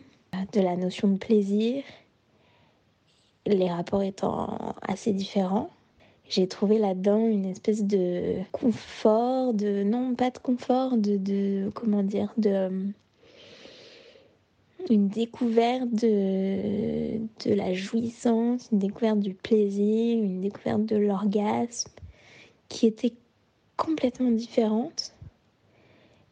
de 0.53 0.61
la 0.61 0.75
notion 0.75 1.09
de 1.09 1.17
plaisir, 1.17 1.83
les 3.45 3.69
rapports 3.69 4.03
étant 4.03 4.75
assez 4.81 5.11
différents. 5.11 5.69
J'ai 6.29 6.47
trouvé 6.47 6.79
là-dedans 6.79 7.27
une 7.27 7.45
espèce 7.45 7.83
de 7.83 8.37
confort, 8.51 9.53
de 9.53 9.83
non 9.83 10.15
pas 10.15 10.31
de 10.31 10.37
confort, 10.37 10.97
de, 10.97 11.17
de 11.17 11.69
comment 11.75 12.03
dire, 12.03 12.33
de 12.37 12.69
une 14.89 15.07
découverte 15.07 15.89
de, 15.89 17.19
de 17.45 17.53
la 17.53 17.73
jouissance, 17.73 18.69
une 18.71 18.79
découverte 18.79 19.19
du 19.19 19.33
plaisir, 19.33 20.17
une 20.17 20.41
découverte 20.41 20.85
de 20.85 20.97
l'orgasme 20.97 21.91
qui 22.69 22.87
était 22.87 23.13
complètement 23.77 24.31
différente 24.31 25.13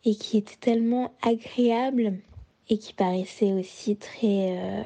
et 0.06 0.16
qui 0.16 0.38
était 0.38 0.58
tellement 0.60 1.12
agréable 1.22 2.18
et 2.70 2.78
qui 2.78 2.94
paraissait 2.94 3.54
aussi 3.54 3.96
très 3.96 4.58
euh, 4.58 4.84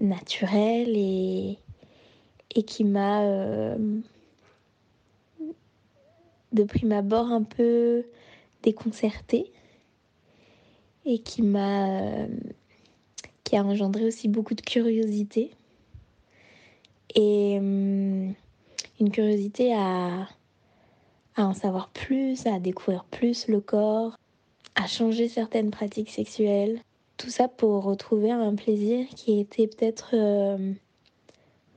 naturel 0.00 0.96
et, 0.96 1.58
et 2.54 2.62
qui 2.62 2.84
m'a 2.84 3.22
euh, 3.22 3.76
de 6.52 6.64
prime 6.64 6.92
abord 6.92 7.26
un 7.26 7.42
peu 7.42 8.04
déconcertée 8.62 9.52
et 11.04 11.18
qui 11.18 11.42
m'a 11.42 11.90
euh, 11.90 12.26
qui 13.44 13.56
a 13.56 13.64
engendré 13.64 14.04
aussi 14.04 14.28
beaucoup 14.28 14.54
de 14.54 14.62
curiosité 14.62 15.50
et 17.14 17.58
hum, 17.58 18.34
une 19.00 19.10
curiosité 19.10 19.74
à, 19.74 20.28
à 21.36 21.44
en 21.44 21.54
savoir 21.54 21.90
plus, 21.90 22.46
à 22.46 22.58
découvrir 22.58 23.04
plus 23.04 23.48
le 23.48 23.60
corps, 23.60 24.16
à 24.74 24.86
changer 24.86 25.28
certaines 25.28 25.70
pratiques 25.70 26.10
sexuelles. 26.10 26.80
Tout 27.16 27.30
ça 27.30 27.48
pour 27.48 27.84
retrouver 27.84 28.30
un 28.30 28.54
plaisir 28.54 29.06
qui 29.14 29.38
était 29.38 29.66
peut-être 29.66 30.10
euh, 30.14 30.72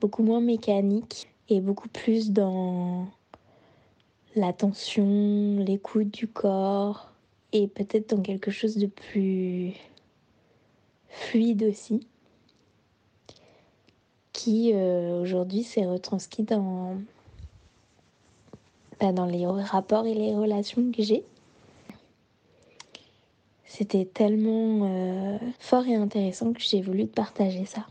beaucoup 0.00 0.22
moins 0.22 0.40
mécanique 0.40 1.28
et 1.48 1.60
beaucoup 1.60 1.88
plus 1.88 2.30
dans 2.30 3.06
l'attention, 4.34 5.58
l'écoute 5.58 6.10
du 6.10 6.26
corps, 6.26 7.12
et 7.52 7.68
peut-être 7.68 8.10
dans 8.14 8.22
quelque 8.22 8.50
chose 8.50 8.76
de 8.76 8.86
plus 8.86 9.74
fluide 11.08 11.62
aussi, 11.64 12.06
qui 14.32 14.72
euh, 14.74 15.20
aujourd'hui 15.20 15.62
s'est 15.62 15.86
retranscrit 15.86 16.42
dans, 16.42 16.96
bah, 19.00 19.12
dans 19.12 19.26
les 19.26 19.46
rapports 19.46 20.06
et 20.06 20.14
les 20.14 20.34
relations 20.34 20.90
que 20.92 21.02
j'ai. 21.02 21.24
C'était 23.64 24.04
tellement 24.06 24.88
euh, 24.90 25.38
fort 25.58 25.86
et 25.86 25.94
intéressant 25.94 26.52
que 26.52 26.60
j'ai 26.60 26.80
voulu 26.80 27.08
te 27.08 27.14
partager 27.14 27.66
ça. 27.66 27.86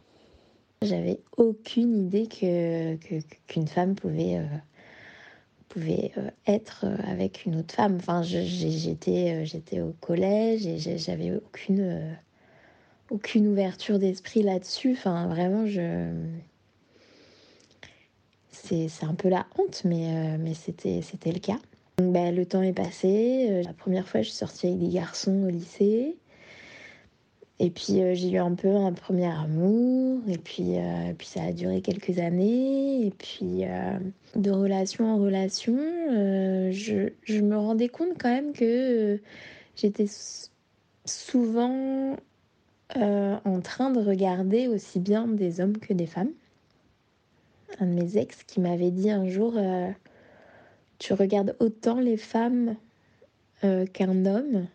J'avais 0.82 1.20
aucune 1.38 2.06
idée 2.06 2.28
que, 2.28 2.96
qu'une 3.48 3.68
femme 3.68 3.96
pouvait 3.96 4.38
euh, 4.38 4.46
pouvais 5.76 6.12
euh, 6.18 6.30
être 6.48 6.86
euh, 6.86 6.96
avec 7.06 7.46
une 7.46 7.58
autre 7.58 7.76
femme. 7.76 7.98
Enfin, 7.98 8.24
j'étais, 8.24 9.34
euh, 9.34 9.46
j'étais 9.46 9.82
au 9.82 9.94
collège 10.00 10.66
et 10.66 10.78
j'avais 10.98 11.36
aucune, 11.36 12.18
aucune 13.10 13.48
ouverture 13.48 14.00
d'esprit 14.00 14.42
là-dessus. 14.42 14.94
Enfin, 14.94 15.28
vraiment, 15.28 15.66
je. 15.66 16.12
C'est, 18.52 18.88
un 19.04 19.14
peu 19.14 19.30
la 19.30 19.46
honte, 19.60 19.84
mais, 19.86 20.40
mais 20.40 20.56
c'était, 20.56 21.02
le 21.32 21.40
cas. 21.40 21.60
Ben, 22.00 22.34
le 22.36 22.46
temps 22.48 22.64
est 22.64 22.74
passé. 22.74 23.62
La 23.64 23.74
première 23.74 24.08
fois, 24.08 24.22
je 24.22 24.30
suis 24.30 24.38
sortie 24.38 24.68
avec 24.68 24.80
des 24.80 24.88
garçons 24.88 25.44
au 25.44 25.50
lycée. 25.50 26.16
Et 27.60 27.70
puis 27.70 28.02
j'ai 28.16 28.32
eu 28.32 28.38
un 28.38 28.54
peu 28.54 28.76
un 28.76 28.92
premier 28.92 29.28
amour, 29.28 30.20
et 30.28 30.38
puis, 30.38 30.74
puis 31.18 31.28
ça 31.28 31.44
a 31.44 31.52
duré 31.54 31.82
quelques 31.82 32.20
années, 32.20 33.08
et 33.08 33.12
puis 33.12 33.64
de 34.36 34.52
relation 34.52 35.06
en 35.06 35.18
relation, 35.18 35.74
je, 36.72 37.12
je, 37.24 37.40
me 37.40 37.56
rendais 37.56 37.88
compte 37.88 38.18
quand 38.20 38.30
même 38.30 38.52
que 38.52 39.22
j'étais 39.78 40.08
souvent 41.06 42.18
en 42.94 43.62
train 43.64 43.90
de 43.90 44.02
regarder 44.02 44.68
aussi 44.68 45.00
bien 45.00 45.26
des 45.26 45.62
hommes 45.62 45.78
que 45.78 45.94
des 45.94 46.08
femmes. 46.08 46.32
Un 47.80 47.88
de 47.88 47.94
mes 47.94 48.18
ex 48.18 48.44
qui 48.44 48.60
m'avait 48.60 48.92
dit 48.92 49.10
un 49.10 49.30
jour, 49.30 49.54
tu 51.00 51.14
regardes 51.14 51.56
autant 51.62 52.02
les 52.02 52.18
femmes 52.18 52.76
qu'un 53.62 54.26
homme. 54.26 54.68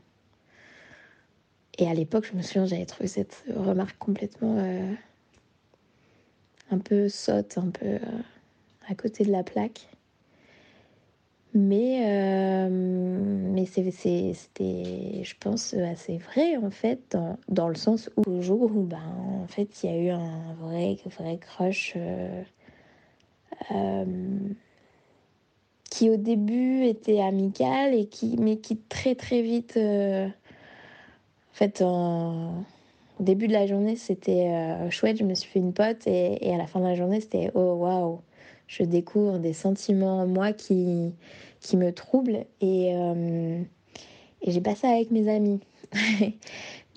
Et 1.81 1.89
à 1.89 1.95
l'époque, 1.95 2.27
je 2.31 2.37
me 2.37 2.43
souviens, 2.43 2.67
j'avais 2.67 2.85
trouvé 2.85 3.09
cette 3.09 3.43
remarque 3.57 3.97
complètement 3.99 4.57
euh, 4.59 4.93
un 6.71 6.79
peu 6.79 7.09
sotte, 7.09 7.57
un 7.57 7.71
peu 7.71 7.87
euh, 7.87 7.99
à 8.87 8.95
côté 8.95 9.25
de 9.25 9.33
la 9.33 9.43
plaque. 9.43 9.89
Mais, 11.55 12.03
euh, 12.05 12.69
mais 12.71 13.65
c'était, 13.65 14.35
je 15.25 15.35
pense, 15.41 15.73
assez 15.73 16.19
vrai 16.19 16.59
en 16.59 16.71
fait, 16.71 17.01
dans, 17.11 17.39
dans, 17.49 17.69
le 17.69 17.75
sens 17.75 18.11
où 18.17 18.31
au 18.31 18.43
jour 18.43 18.63
où 18.63 18.83
ben, 18.83 18.99
en 19.43 19.49
fait, 19.49 19.83
il 19.83 19.91
y 19.91 19.93
a 19.93 19.97
eu 19.97 20.11
un 20.11 20.53
vrai, 20.61 20.97
vrai 21.07 21.39
crush 21.39 21.97
qui 25.91 26.11
au 26.11 26.17
début 26.17 26.85
était 26.85 27.21
amical 27.21 27.95
et 27.95 28.07
qui, 28.07 28.37
mais 28.39 28.59
qui 28.59 28.77
très 28.77 29.15
très 29.15 29.43
vite 29.43 29.77
en 31.61 31.67
fait, 31.67 31.83
au 31.83 33.23
début 33.23 33.47
de 33.47 33.53
la 33.53 33.67
journée, 33.67 33.95
c'était 33.95 34.49
euh, 34.49 34.89
chouette, 34.89 35.19
je 35.19 35.25
me 35.25 35.35
suis 35.35 35.51
fait 35.51 35.59
une 35.59 35.75
pote, 35.75 36.07
et, 36.07 36.55
à 36.55 36.57
la 36.57 36.67
fin 36.67 36.81
de 36.81 36.87
la 36.87 36.95
journée, 36.95 37.21
c'était 37.21 37.51
oh 37.55 37.75
waouh, 37.75 38.21
je 38.67 38.83
découvre 38.83 39.39
des 39.39 39.53
sentiments 39.53 40.21
en 40.23 40.27
moi 40.27 40.55
qui, 40.55 41.13
qui 41.61 41.77
me 41.77 41.93
troublent, 41.93 42.47
et, 42.63 42.95
euh, 42.95 43.61
j'ai 44.47 44.63
pas 44.63 44.75
ça 44.75 44.89
avec 44.89 45.11
mes 45.11 45.31
amis. 45.31 45.61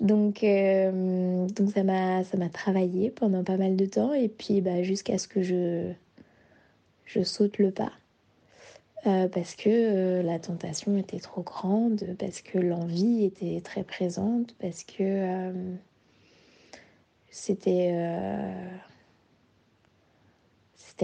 donc, 0.00 0.42
euh, 0.42 1.46
donc 1.48 1.70
ça 1.72 1.82
m'a 1.82 2.48
travaillé 2.50 3.10
pendant 3.10 3.44
pas 3.44 3.58
mal 3.58 3.76
de 3.76 3.84
temps, 3.84 4.14
et 4.14 4.28
puis 4.28 4.62
bah, 4.62 4.82
jusqu'à 4.82 5.18
ce 5.18 5.28
que 5.28 5.42
je, 5.42 5.92
je 7.04 7.22
saute 7.22 7.58
le 7.58 7.70
pas. 7.70 7.92
Euh, 9.06 9.28
parce 9.28 9.54
que 9.54 9.68
euh, 9.68 10.22
la 10.22 10.38
tentation 10.38 10.96
était 10.96 11.18
trop 11.18 11.42
grande, 11.42 12.16
parce 12.18 12.40
que 12.40 12.56
l'envie 12.58 13.24
était 13.24 13.60
très 13.60 13.84
présente, 13.84 14.54
parce 14.58 14.82
que 14.82 15.02
euh, 15.02 15.74
c'était 17.30 17.92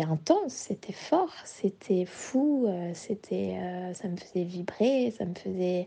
intense, 0.03 0.53
c'était 0.53 0.95
fort, 0.95 1.35
c'était 1.45 2.07
fou, 2.07 2.67
c'était 2.95 3.59
ça 3.93 4.09
me 4.09 4.17
faisait 4.17 4.45
vibrer, 4.45 5.11
ça 5.11 5.27
me 5.27 5.35
faisait 5.35 5.87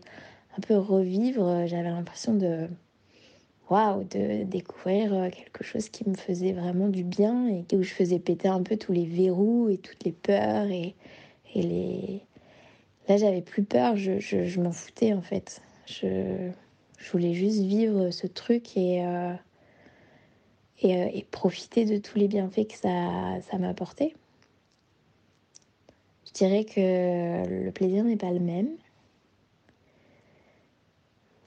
un 0.56 0.60
peu 0.60 0.76
revivre. 0.76 1.66
J'avais 1.66 1.88
l'impression 1.88 2.34
de 2.34 2.68
waouh, 3.70 4.04
de 4.04 4.44
découvrir 4.44 5.30
quelque 5.30 5.64
chose 5.64 5.88
qui 5.88 6.08
me 6.08 6.14
faisait 6.14 6.52
vraiment 6.52 6.88
du 6.88 7.02
bien 7.02 7.48
et 7.48 7.64
où 7.74 7.82
je 7.82 7.94
faisais 7.94 8.18
péter 8.18 8.48
un 8.48 8.62
peu 8.62 8.76
tous 8.76 8.92
les 8.92 9.06
verrous 9.06 9.70
et 9.70 9.78
toutes 9.78 10.04
les 10.04 10.12
peurs 10.12 10.66
et 10.66 10.94
et 11.54 11.62
les... 11.62 12.20
Là, 13.08 13.16
j'avais 13.16 13.42
plus 13.42 13.64
peur, 13.64 13.96
je, 13.96 14.18
je, 14.18 14.60
m'en 14.60 14.72
foutais 14.72 15.12
en 15.12 15.20
fait. 15.20 15.60
Je, 15.86 16.50
je, 16.98 17.10
voulais 17.10 17.34
juste 17.34 17.60
vivre 17.60 18.10
ce 18.10 18.26
truc 18.26 18.76
et, 18.76 19.04
euh, 19.04 19.34
et, 20.80 20.96
euh, 20.96 21.10
et, 21.12 21.24
profiter 21.30 21.84
de 21.84 21.98
tous 21.98 22.16
les 22.18 22.28
bienfaits 22.28 22.66
que 22.66 22.76
ça, 22.76 23.40
ça 23.42 23.58
m'apportait. 23.58 24.14
Je 26.26 26.32
dirais 26.32 26.64
que 26.64 27.46
le 27.46 27.70
plaisir 27.70 28.04
n'est 28.04 28.16
pas 28.16 28.32
le 28.32 28.40
même, 28.40 28.70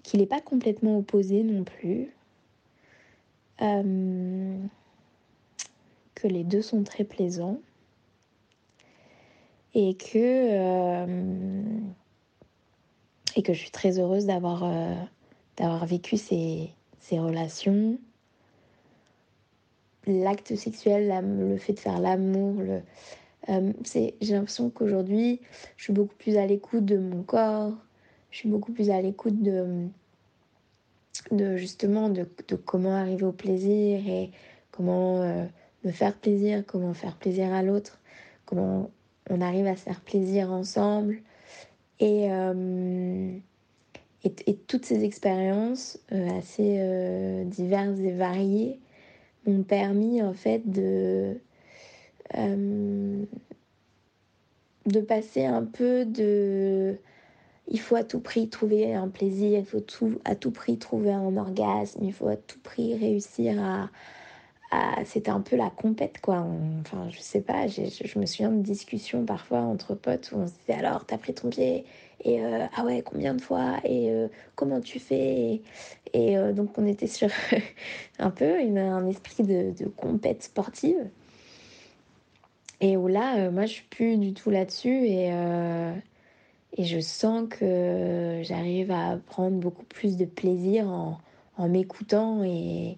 qu'il 0.03 0.19
n'est 0.19 0.27
pas 0.27 0.41
complètement 0.41 0.97
opposé 0.99 1.43
non 1.43 1.63
plus, 1.63 2.13
euh, 3.61 4.57
que 6.15 6.27
les 6.27 6.43
deux 6.43 6.61
sont 6.61 6.83
très 6.83 7.03
plaisants 7.03 7.59
et 9.73 9.95
que, 9.95 10.17
euh, 10.17 11.63
et 13.35 13.43
que 13.43 13.53
je 13.53 13.59
suis 13.59 13.71
très 13.71 13.99
heureuse 13.99 14.25
d'avoir 14.25 14.63
euh, 14.63 14.95
d'avoir 15.57 15.85
vécu 15.85 16.17
ces, 16.17 16.69
ces 16.99 17.19
relations. 17.19 17.99
L'acte 20.05 20.55
sexuel, 20.55 21.13
le 21.39 21.57
fait 21.57 21.73
de 21.73 21.79
faire 21.79 21.99
l'amour, 21.99 22.61
le, 22.61 22.81
euh, 23.49 23.73
j'ai 23.85 24.13
l'impression 24.21 24.69
qu'aujourd'hui, 24.69 25.41
je 25.75 25.83
suis 25.85 25.93
beaucoup 25.93 26.15
plus 26.15 26.37
à 26.37 26.45
l'écoute 26.45 26.85
de 26.85 26.97
mon 26.97 27.23
corps, 27.23 27.73
je 28.31 28.37
suis 28.37 28.49
beaucoup 28.49 28.71
plus 28.71 28.89
à 28.89 29.01
l'écoute 29.01 29.41
de, 29.41 29.87
de 31.31 31.57
justement 31.57 32.09
de, 32.09 32.25
de, 32.47 32.55
comment 32.55 32.95
arriver 32.95 33.25
au 33.25 33.33
plaisir 33.33 33.99
et 34.07 34.31
comment 34.71 35.49
me 35.83 35.91
faire 35.91 36.15
plaisir, 36.15 36.63
comment 36.65 36.93
faire 36.93 37.17
plaisir 37.17 37.51
à 37.51 37.63
l'autre, 37.63 37.99
comment 38.45 38.89
on 39.29 39.41
arrive 39.41 39.67
à 39.67 39.75
se 39.75 39.83
faire 39.83 40.01
plaisir 40.01 40.51
ensemble. 40.51 41.19
Et, 41.99 42.31
euh, 42.31 43.37
toutes 44.67 44.85
ces 44.85 45.03
expériences 45.03 45.99
euh, 46.11 46.29
assez 46.37 46.77
euh, 46.79 47.43
diverses 47.45 47.99
et 47.99 48.11
variées 48.11 48.79
m'ont 49.45 49.63
permis 49.63 50.21
en 50.21 50.33
fait 50.33 50.69
de, 50.69 51.37
de 54.85 54.99
passer 54.99 55.45
un 55.45 55.63
peu 55.63 56.05
de 56.05 56.97
il 57.69 57.79
faut 57.79 57.95
à 57.95 58.03
tout 58.03 58.19
prix 58.19 58.49
trouver 58.49 58.93
un 58.93 59.09
plaisir, 59.09 59.59
il 59.59 59.65
faut 59.65 59.81
tout, 59.81 60.19
à 60.23 60.35
tout 60.35 60.51
prix 60.51 60.77
trouver 60.77 61.11
un 61.11 61.35
orgasme, 61.35 61.99
il 62.03 62.13
faut 62.13 62.27
à 62.27 62.37
tout 62.37 62.59
prix 62.59 62.95
réussir 62.95 63.61
à, 63.61 63.89
c'était 65.05 65.31
un 65.31 65.41
peu 65.41 65.55
la 65.55 65.69
compète 65.69 66.19
quoi. 66.21 66.45
enfin, 66.81 67.09
je 67.09 67.19
sais 67.19 67.41
pas, 67.41 67.67
je 67.67 68.19
me 68.19 68.25
souviens 68.25 68.51
de 68.51 68.61
discussions 68.61 69.25
parfois 69.25 69.59
entre 69.59 69.95
potes 69.95 70.31
où 70.33 70.37
on 70.37 70.47
se 70.47 70.53
disait 70.53 70.79
alors, 70.79 71.05
t'as 71.05 71.17
pris 71.17 71.33
ton 71.33 71.49
pied 71.49 71.85
et 72.23 72.43
euh, 72.43 72.65
ah 72.75 72.83
ouais, 72.83 73.01
combien 73.03 73.33
de 73.33 73.41
fois 73.41 73.77
et 73.83 74.11
euh, 74.11 74.27
comment 74.55 74.81
tu 74.81 74.99
fais 74.99 75.61
et, 76.13 76.37
euh, 76.37 76.51
donc 76.53 76.77
on 76.77 76.85
était 76.85 77.07
sur 77.07 77.29
un 78.19 78.31
peu 78.31 78.59
un 78.59 79.07
esprit 79.07 79.43
de, 79.43 79.71
de 79.77 79.87
compète 79.87 80.43
sportive. 80.43 81.09
Et 82.79 82.95
où 82.95 83.07
là, 83.07 83.49
moi 83.49 83.65
je 83.65 83.73
suis 83.73 83.85
plus 83.85 84.17
du 84.17 84.33
tout 84.33 84.49
là-dessus 84.51 85.05
et, 85.07 85.31
et 86.77 86.83
je 86.83 86.99
sens 86.99 87.47
que 87.49 88.41
j'arrive 88.43 88.91
à 88.91 89.17
prendre 89.25 89.57
beaucoup 89.57 89.85
plus 89.85 90.15
de 90.15 90.25
plaisir 90.25 90.87
en, 90.87 91.17
en 91.57 91.69
m'écoutant 91.69 92.43
et 92.43 92.97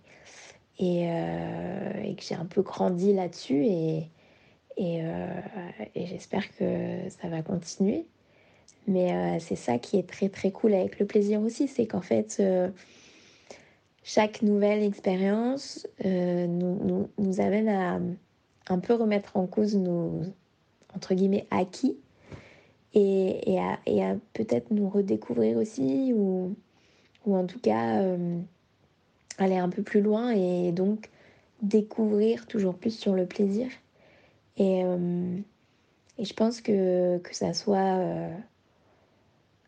euh, 0.82 2.04
et, 2.04 2.16
que 2.16 2.24
j'ai 2.24 2.36
un 2.36 2.46
peu 2.46 2.62
grandi 2.62 3.14
là-dessus 3.14 3.66
et, 3.66 4.10
euh, 4.80 5.42
et, 5.94 6.06
j'espère 6.06 6.50
que 6.56 7.10
ça 7.10 7.28
va 7.28 7.42
continuer. 7.42 8.06
Mais 8.88 9.14
euh, 9.14 9.40
c'est 9.40 9.58
ça 9.58 9.78
qui 9.78 9.98
est 9.98 10.08
très 10.08 10.30
très 10.30 10.52
cool 10.52 10.74
avec 10.74 11.00
le 11.00 11.06
plaisir 11.06 11.42
aussi, 11.42 11.68
c'est 11.68 11.86
qu'en 11.86 12.02
fait, 12.02 12.42
chaque 14.04 14.42
nouvelle 14.42 14.84
expérience 14.84 15.86
nous, 16.06 17.10
nous, 17.18 17.42
amène 17.42 17.68
à 17.68 18.00
un 18.70 18.80
peu 18.80 18.94
remettre 18.94 19.36
en 19.36 19.48
cause 19.48 19.76
nos, 19.76 20.22
entre 20.96 21.14
guillemets, 21.14 21.46
acquis 21.52 21.98
et, 22.94 23.52
et 23.52 23.60
à, 23.60 23.74
à 23.74 24.16
peut-être 24.34 24.72
nous 24.72 24.90
redécouvrir 24.90 25.58
aussi 25.58 26.14
ou, 26.14 26.56
ou 27.26 27.36
en 27.36 27.46
tout 27.46 27.60
cas 27.60 28.02
aller 29.42 29.58
un 29.58 29.70
peu 29.70 29.84
plus 29.84 30.02
loin 30.02 30.32
et 30.32 30.72
donc 30.72 31.10
découvrir 31.62 32.46
toujours 32.48 32.76
plus 32.76 32.98
sur 32.98 33.14
le 33.14 33.26
plaisir. 33.26 33.68
Et, 34.58 34.84
euh, 34.84 35.38
je 36.18 36.34
pense 36.34 36.62
que, 36.62 37.18
que 37.20 37.36
ça 37.36 37.54
soit 37.54 37.98
euh, 37.98 38.36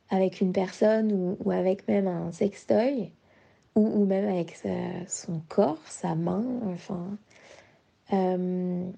avec 0.09 0.41
une 0.41 0.51
personne 0.51 1.37
ou, 1.39 1.51
avec 1.51 1.87
même 1.87 2.07
un 2.07 2.31
sextoy 2.31 3.11
ou, 3.75 4.05
même 4.05 4.27
avec 4.27 4.61
son 5.07 5.41
corps, 5.47 5.81
sa 5.87 6.13
main, 6.13 6.43
enfin. 6.65 7.17
Euh, 8.11 8.91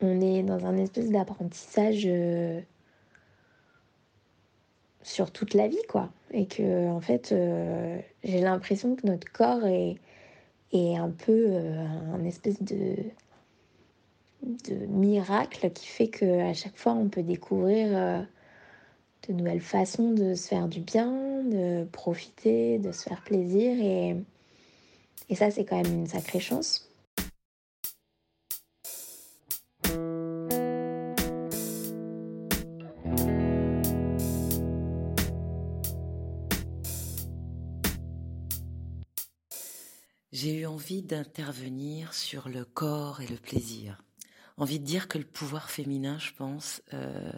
on 0.00 0.20
est 0.20 0.42
dans 0.42 0.64
un 0.64 0.76
espèce 0.78 1.10
d'apprentissage 1.10 2.08
sur 5.02 5.30
toute 5.30 5.52
la 5.52 5.68
vie, 5.68 5.82
quoi. 5.90 6.08
Et 6.30 6.46
que, 6.46 6.88
en 6.88 7.02
fait, 7.02 7.34
j'ai 8.24 8.40
l'impression 8.40 8.96
que 8.96 9.06
notre 9.06 9.30
corps 9.30 9.66
est, 9.66 9.96
est 10.72 10.96
un 10.96 11.10
peu 11.10 11.46
euh, 11.48 11.86
un 12.14 12.24
espèce 12.24 12.62
de, 12.62 12.96
de 14.42 14.74
miracle 14.86 15.70
qui 15.70 15.86
fait 15.86 16.08
qu'à 16.08 16.54
chaque 16.54 16.76
fois, 16.76 16.92
on 16.92 17.08
peut 17.08 17.22
découvrir 17.22 17.88
euh, 17.96 18.20
de 19.28 19.34
nouvelles 19.34 19.60
façons 19.60 20.12
de 20.12 20.34
se 20.34 20.48
faire 20.48 20.68
du 20.68 20.80
bien, 20.80 21.42
de 21.44 21.84
profiter, 21.84 22.78
de 22.78 22.92
se 22.92 23.02
faire 23.02 23.22
plaisir. 23.22 23.72
Et, 23.80 24.16
et 25.28 25.34
ça, 25.34 25.50
c'est 25.50 25.64
quand 25.64 25.80
même 25.80 25.92
une 25.92 26.06
sacrée 26.06 26.40
chance. 26.40 26.90
J'ai 40.34 40.52
eu 40.62 40.66
envie 40.66 41.02
d'intervenir 41.02 42.12
sur 42.12 42.48
le 42.48 42.64
corps 42.64 43.20
et 43.20 43.26
le 43.28 43.36
plaisir. 43.36 44.02
Envie 44.56 44.80
de 44.80 44.84
dire 44.84 45.06
que 45.06 45.16
le 45.16 45.24
pouvoir 45.24 45.70
féminin, 45.70 46.18
je 46.18 46.32
pense, 46.32 46.82
euh, 46.92 47.30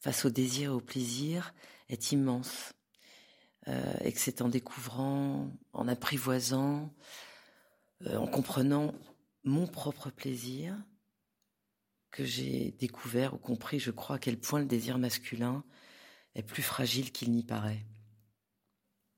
face 0.00 0.24
au 0.24 0.30
désir 0.30 0.70
et 0.70 0.74
au 0.74 0.80
plaisir, 0.80 1.54
est 1.88 2.10
immense. 2.10 2.72
Euh, 3.68 3.94
et 4.00 4.12
que 4.12 4.18
c'est 4.18 4.42
en 4.42 4.48
découvrant, 4.48 5.48
en 5.72 5.86
apprivoisant, 5.86 6.92
euh, 8.02 8.16
en 8.16 8.26
comprenant 8.26 8.92
mon 9.44 9.68
propre 9.68 10.10
plaisir, 10.10 10.76
que 12.10 12.24
j'ai 12.24 12.72
découvert 12.80 13.34
ou 13.34 13.38
compris, 13.38 13.78
je 13.78 13.92
crois, 13.92 14.16
à 14.16 14.18
quel 14.18 14.40
point 14.40 14.58
le 14.58 14.66
désir 14.66 14.98
masculin 14.98 15.62
est 16.34 16.42
plus 16.42 16.64
fragile 16.64 17.12
qu'il 17.12 17.30
n'y 17.30 17.44
paraît. 17.44 17.86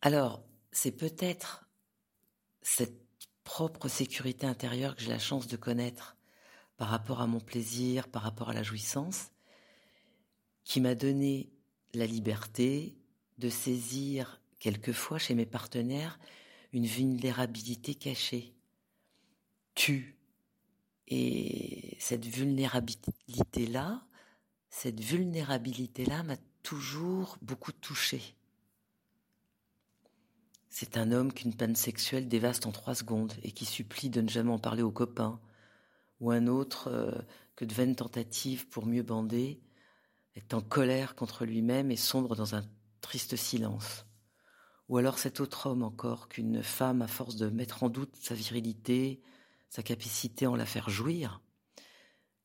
Alors, 0.02 0.44
c'est 0.70 0.92
peut-être 0.92 1.66
cette 2.61 3.05
propre 3.46 3.88
sécurité 3.88 4.44
intérieure 4.44 4.96
que 4.96 5.02
j'ai 5.02 5.09
la 5.09 5.20
chance 5.20 5.46
de 5.46 5.56
connaître 5.56 6.16
par 6.76 6.88
rapport 6.88 7.22
à 7.22 7.28
mon 7.28 7.40
plaisir, 7.40 8.09
par 8.09 8.22
rapport 8.22 8.50
à 8.50 8.52
la 8.52 8.64
jouissance, 8.64 9.30
qui 10.64 10.80
m'a 10.80 10.96
donné 10.96 11.48
la 11.94 12.06
liberté 12.06 12.98
de 13.38 13.48
saisir 13.48 14.42
quelquefois 14.59 15.18
chez 15.18 15.35
mes 15.35 15.46
partenaires 15.46 16.18
une 16.72 16.87
vulnérabilité 16.87 17.94
cachée, 17.94 18.52
tue. 19.74 20.18
Et 21.06 21.96
cette 22.00 22.26
vulnérabilité-là, 22.26 24.02
cette 24.68 25.00
vulnérabilité-là 25.00 26.24
m'a 26.24 26.37
toujours 26.64 27.38
beaucoup 27.40 27.72
touchée. 27.72 28.36
C'est 30.78 30.98
un 30.98 31.10
homme 31.10 31.32
qu'une 31.32 31.54
panne 31.54 31.74
sexuelle 31.74 32.28
dévaste 32.28 32.66
en 32.66 32.70
trois 32.70 32.94
secondes 32.94 33.32
et 33.42 33.50
qui 33.50 33.64
supplie 33.64 34.10
de 34.10 34.20
ne 34.20 34.28
jamais 34.28 34.52
en 34.52 34.58
parler 34.58 34.82
aux 34.82 34.90
copains, 34.90 35.40
ou 36.20 36.30
un 36.30 36.46
autre 36.48 36.88
euh, 36.88 37.18
que 37.54 37.64
de 37.64 37.72
vaines 37.72 37.96
tentatives 37.96 38.68
pour 38.68 38.84
mieux 38.84 39.02
bander 39.02 39.62
est 40.34 40.52
en 40.52 40.60
colère 40.60 41.14
contre 41.14 41.46
lui-même 41.46 41.90
et 41.90 41.96
sombre 41.96 42.36
dans 42.36 42.54
un 42.54 42.62
triste 43.00 43.36
silence. 43.36 44.04
Ou 44.90 44.98
alors 44.98 45.18
cet 45.18 45.40
autre 45.40 45.64
homme 45.64 45.82
encore 45.82 46.28
qu'une 46.28 46.62
femme, 46.62 47.00
à 47.00 47.08
force 47.08 47.36
de 47.36 47.48
mettre 47.48 47.82
en 47.82 47.88
doute 47.88 48.14
sa 48.20 48.34
virilité, 48.34 49.22
sa 49.70 49.82
capacité 49.82 50.46
en 50.46 50.56
la 50.56 50.66
faire 50.66 50.90
jouir, 50.90 51.40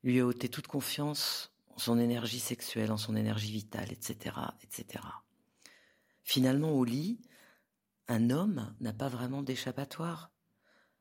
lui 0.03 0.21
a 0.21 0.25
ôté 0.25 0.47
toute 0.47 0.67
confiance 0.67 1.51
en 1.67 1.79
son 1.79 1.99
énergie 1.99 2.39
sexuelle, 2.39 2.93
en 2.93 2.97
son 2.97 3.17
énergie 3.17 3.51
vitale, 3.51 3.91
etc., 3.91 4.37
etc. 4.63 5.03
Finalement, 6.23 6.71
au 6.71 6.85
lit, 6.85 7.19
un 8.07 8.29
homme 8.29 8.75
n'a 8.79 8.93
pas 8.93 9.07
vraiment 9.07 9.43
d'échappatoire. 9.43 10.31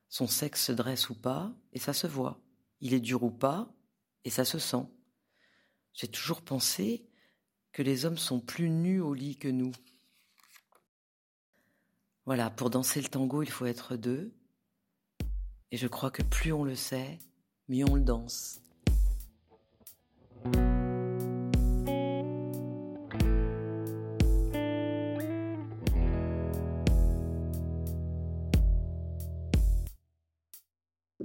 Son 0.08 0.26
sexe 0.26 0.66
se 0.66 0.72
dresse 0.72 1.10
ou 1.10 1.14
pas, 1.14 1.52
et 1.72 1.78
ça 1.78 1.92
se 1.92 2.06
voit. 2.06 2.40
Il 2.80 2.94
est 2.94 3.00
dur 3.00 3.22
ou 3.22 3.30
pas, 3.30 3.72
et 4.24 4.30
ça 4.30 4.44
se 4.44 4.58
sent. 4.58 4.86
J'ai 5.92 6.08
toujours 6.08 6.42
pensé 6.42 7.08
que 7.72 7.82
les 7.82 8.04
hommes 8.04 8.18
sont 8.18 8.40
plus 8.40 8.70
nus 8.70 9.00
au 9.00 9.14
lit 9.14 9.36
que 9.36 9.48
nous. 9.48 9.72
Voilà, 12.26 12.50
pour 12.50 12.70
danser 12.70 13.00
le 13.00 13.08
tango, 13.08 13.42
il 13.42 13.50
faut 13.50 13.66
être 13.66 13.96
deux. 13.96 14.32
Et 15.70 15.76
je 15.76 15.86
crois 15.86 16.10
que 16.10 16.22
plus 16.22 16.52
on 16.52 16.64
le 16.64 16.74
sait, 16.74 17.18
mieux 17.68 17.84
on 17.88 17.94
le 17.94 18.02
danse. 18.02 18.60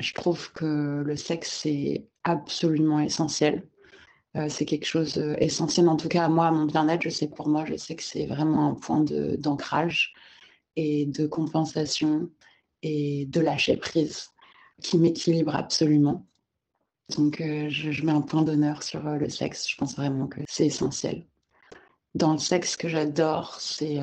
Je 0.05 0.13
trouve 0.13 0.51
que 0.53 1.01
le 1.03 1.15
sexe, 1.15 1.65
est 1.65 2.05
absolument 2.23 2.99
essentiel. 2.99 3.67
Euh, 4.35 4.49
c'est 4.49 4.65
quelque 4.65 4.85
chose 4.85 5.15
d'essentiel, 5.15 5.89
en 5.89 5.95
tout 5.97 6.09
cas 6.09 6.25
à 6.25 6.29
moi, 6.29 6.47
à 6.47 6.51
mon 6.51 6.65
bien-être. 6.65 7.01
Je 7.01 7.09
sais 7.09 7.27
pour 7.27 7.47
moi, 7.47 7.65
je 7.65 7.75
sais 7.75 7.95
que 7.95 8.03
c'est 8.03 8.27
vraiment 8.27 8.69
un 8.69 8.75
point 8.75 9.03
d'ancrage 9.03 10.13
et 10.75 11.07
de 11.07 11.25
compensation 11.25 12.29
et 12.83 13.25
de 13.25 13.39
lâcher 13.39 13.77
prise 13.77 14.29
qui 14.83 14.99
m'équilibre 14.99 15.55
absolument. 15.55 16.27
Donc 17.17 17.41
euh, 17.41 17.69
je, 17.69 18.05
mets 18.05 18.11
un 18.11 18.21
point 18.21 18.43
d'honneur 18.43 18.83
sur 18.83 19.07
euh, 19.07 19.17
le 19.17 19.29
sexe. 19.29 19.67
Je 19.67 19.75
pense 19.75 19.95
vraiment 19.95 20.27
que 20.27 20.41
c'est 20.47 20.67
essentiel. 20.67 21.25
Dans 22.13 22.33
le 22.33 22.39
sexe, 22.39 22.77
que 22.77 22.89
j'adore, 22.89 23.59
c'est 23.59 23.97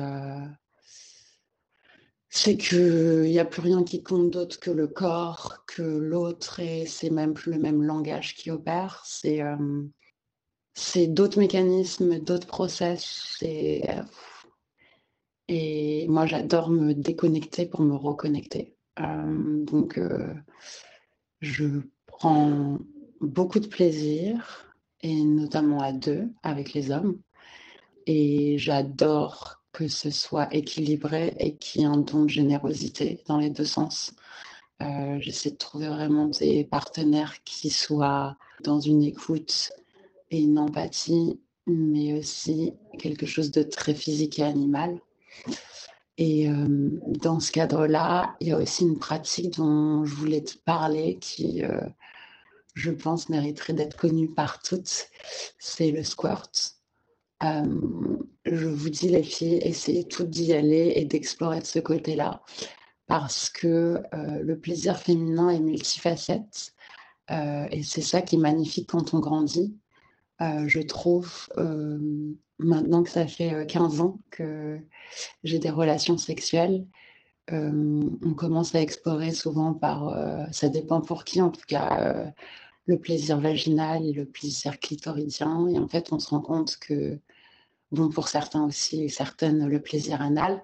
c'est 2.35 2.57
qu'il 2.57 3.21
n'y 3.21 3.37
a 3.37 3.45
plus 3.45 3.61
rien 3.61 3.83
qui 3.83 4.01
compte 4.01 4.31
d'autre 4.31 4.59
que 4.59 4.71
le 4.71 4.87
corps, 4.87 5.63
que 5.67 5.83
l'autre, 5.83 6.59
et 6.59 6.87
c'est 6.87 7.11
même 7.11 7.35
plus 7.35 7.51
le 7.51 7.59
même 7.59 7.83
langage 7.83 8.33
qui 8.33 8.49
opère. 8.49 9.03
C'est 9.05 9.43
euh, 9.43 11.07
d'autres 11.09 11.37
mécanismes, 11.37 12.17
d'autres 12.17 12.47
process. 12.47 13.37
Et, 13.43 13.83
et 15.47 16.07
moi, 16.07 16.25
j'adore 16.25 16.71
me 16.71 16.93
déconnecter 16.93 17.67
pour 17.67 17.81
me 17.81 17.93
reconnecter. 17.93 18.75
Euh, 18.99 19.63
donc, 19.65 19.99
euh, 19.99 20.33
je 21.39 21.81
prends 22.07 22.79
beaucoup 23.21 23.59
de 23.59 23.67
plaisir, 23.67 24.73
et 25.01 25.23
notamment 25.23 25.81
à 25.81 25.93
deux, 25.93 26.29
avec 26.41 26.73
les 26.73 26.89
hommes. 26.89 27.19
Et 28.07 28.57
j'adore 28.57 29.62
que 29.73 29.87
ce 29.87 30.11
soit 30.11 30.53
équilibré 30.53 31.33
et 31.39 31.55
qu'il 31.55 31.81
y 31.81 31.83
ait 31.83 31.87
un 31.87 31.97
don 31.97 32.23
de 32.23 32.29
générosité 32.29 33.21
dans 33.27 33.37
les 33.37 33.49
deux 33.49 33.65
sens. 33.65 34.13
Euh, 34.81 35.17
j'essaie 35.19 35.51
de 35.51 35.57
trouver 35.57 35.87
vraiment 35.87 36.27
des 36.27 36.63
partenaires 36.63 37.43
qui 37.43 37.69
soient 37.69 38.37
dans 38.63 38.79
une 38.79 39.03
écoute 39.03 39.71
et 40.31 40.41
une 40.41 40.59
empathie, 40.59 41.39
mais 41.67 42.17
aussi 42.17 42.73
quelque 42.99 43.25
chose 43.25 43.51
de 43.51 43.63
très 43.63 43.93
physique 43.95 44.39
et 44.39 44.43
animal. 44.43 44.99
Et 46.17 46.47
euh, 46.47 46.89
dans 47.05 47.39
ce 47.39 47.51
cadre-là, 47.51 48.35
il 48.39 48.49
y 48.49 48.51
a 48.51 48.57
aussi 48.57 48.83
une 48.83 48.99
pratique 48.99 49.57
dont 49.57 50.05
je 50.05 50.13
voulais 50.13 50.43
te 50.43 50.57
parler 50.57 51.17
qui, 51.19 51.63
euh, 51.63 51.81
je 52.75 52.91
pense, 52.91 53.29
mériterait 53.29 53.73
d'être 53.73 53.97
connue 53.97 54.29
par 54.29 54.61
toutes. 54.61 55.07
C'est 55.57 55.91
le 55.91 56.03
squirt. 56.03 56.72
Euh, 57.43 57.63
je 58.45 58.67
vous 58.67 58.89
dis, 58.89 59.09
les 59.09 59.23
filles, 59.23 59.59
essayez 59.63 60.07
toutes 60.07 60.29
d'y 60.29 60.53
aller 60.53 60.93
et 60.95 61.05
d'explorer 61.05 61.59
de 61.59 61.65
ce 61.65 61.79
côté-là. 61.79 62.41
Parce 63.07 63.49
que 63.49 64.01
euh, 64.13 64.41
le 64.41 64.57
plaisir 64.57 64.97
féminin 64.97 65.49
est 65.49 65.59
multifacette. 65.59 66.73
Euh, 67.31 67.67
et 67.71 67.83
c'est 67.83 68.01
ça 68.01 68.21
qui 68.21 68.35
est 68.35 68.39
magnifique 68.39 68.89
quand 68.89 69.13
on 69.13 69.19
grandit. 69.19 69.75
je 70.41 70.81
trouve, 70.81 71.49
maintenant 72.59 73.03
que 73.03 73.09
ça 73.09 73.27
fait 73.27 73.65
15 73.67 74.01
ans 74.01 74.19
que 74.29 74.77
j'ai 75.43 75.59
des 75.59 75.69
relations 75.69 76.17
sexuelles, 76.17 76.85
on 77.51 78.33
commence 78.35 78.75
à 78.75 78.81
explorer 78.81 79.31
souvent 79.31 79.73
par, 79.73 80.17
ça 80.51 80.69
dépend 80.69 81.01
pour 81.01 81.23
qui 81.23 81.41
en 81.41 81.49
tout 81.49 81.65
cas, 81.67 82.33
le 82.87 82.99
plaisir 82.99 83.39
vaginal 83.39 84.05
et 84.05 84.13
le 84.13 84.25
plaisir 84.25 84.79
clitoridien. 84.79 85.67
Et 85.69 85.79
en 85.79 85.87
fait, 85.87 86.11
on 86.11 86.19
se 86.19 86.29
rend 86.29 86.41
compte 86.41 86.77
que 86.77 87.19
bon 87.93 88.09
pour 88.09 88.27
certains 88.27 88.63
aussi, 88.65 89.09
certaines 89.09 89.67
le 89.67 89.81
plaisir 89.81 90.21
anal. 90.21 90.61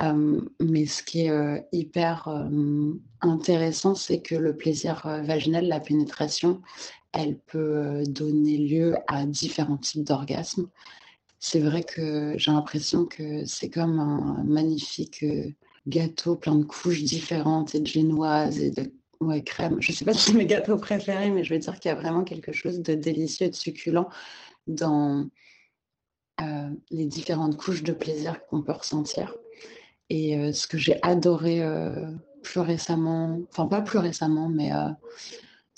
Euh, 0.00 0.40
mais 0.60 0.86
ce 0.86 1.02
qui 1.02 1.26
est 1.26 1.30
euh, 1.30 1.60
hyper 1.70 2.26
euh, 2.28 2.92
intéressant, 3.20 3.94
c'est 3.94 4.20
que 4.20 4.34
le 4.34 4.56
plaisir 4.56 5.02
vaginal, 5.22 5.66
la 5.68 5.80
pénétration, 5.80 6.62
elle 7.12 7.38
peut 7.38 8.02
donner 8.06 8.56
lieu 8.56 8.96
à 9.06 9.26
différents 9.26 9.76
types 9.76 10.04
d'orgasmes. 10.04 10.68
C'est 11.38 11.60
vrai 11.60 11.82
que 11.82 12.34
j'ai 12.36 12.52
l'impression 12.52 13.04
que 13.04 13.44
c'est 13.44 13.68
comme 13.68 13.98
un 13.98 14.42
magnifique 14.44 15.24
gâteau 15.86 16.36
plein 16.36 16.54
de 16.54 16.64
couches 16.64 17.02
différentes 17.02 17.74
et 17.74 17.80
de 17.80 17.86
génoises 17.86 18.60
et 18.60 18.70
de 18.70 18.92
ouais, 19.20 19.42
crème. 19.42 19.76
Je 19.80 19.92
ne 19.92 19.96
sais 19.96 20.04
pas 20.04 20.14
si 20.14 20.30
c'est 20.30 20.36
mes 20.36 20.46
gâteaux 20.46 20.78
préférés, 20.78 21.30
mais 21.30 21.44
je 21.44 21.52
veux 21.52 21.60
dire 21.60 21.78
qu'il 21.78 21.90
y 21.90 21.92
a 21.92 21.96
vraiment 21.96 22.24
quelque 22.24 22.52
chose 22.52 22.80
de 22.80 22.94
délicieux 22.94 23.46
et 23.46 23.50
de 23.50 23.54
succulent 23.54 24.08
dans 24.66 25.28
euh, 26.40 26.70
les 26.90 27.06
différentes 27.06 27.56
couches 27.56 27.82
de 27.82 27.92
plaisir 27.92 28.44
qu'on 28.46 28.62
peut 28.62 28.72
ressentir. 28.72 29.34
Et 30.08 30.36
euh, 30.36 30.52
ce 30.52 30.66
que 30.66 30.78
j'ai 30.78 30.98
adoré 31.02 31.62
euh, 31.62 32.10
plus 32.42 32.60
récemment, 32.60 33.40
enfin 33.50 33.66
pas 33.66 33.82
plus 33.82 33.98
récemment, 33.98 34.48
mais 34.48 34.72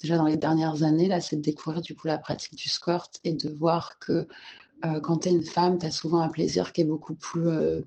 déjà 0.01 0.17
dans 0.17 0.27
les 0.27 0.37
dernières 0.37 0.83
années, 0.83 1.09
là, 1.09 1.21
c'est 1.21 1.37
de 1.37 1.43
découvrir 1.43 1.83
du 1.83 1.95
coup 1.95 2.07
la 2.07 2.19
pratique 2.19 2.55
du 2.55 2.69
squirt 2.69 3.11
et 3.25 3.35
de 3.35 3.51
voir 3.51 3.99
que 3.99 4.27
quand 5.03 5.19
tu 5.19 5.29
es 5.29 5.33
une 5.33 5.45
femme, 5.45 5.79
tu 5.79 5.87
as 5.87 5.91
souvent 5.91 6.21
un 6.21 6.29
plaisir 6.29 6.73
qui 6.73 6.83
est 6.83 6.85
beaucoup 6.85 7.15
plus 7.15 7.85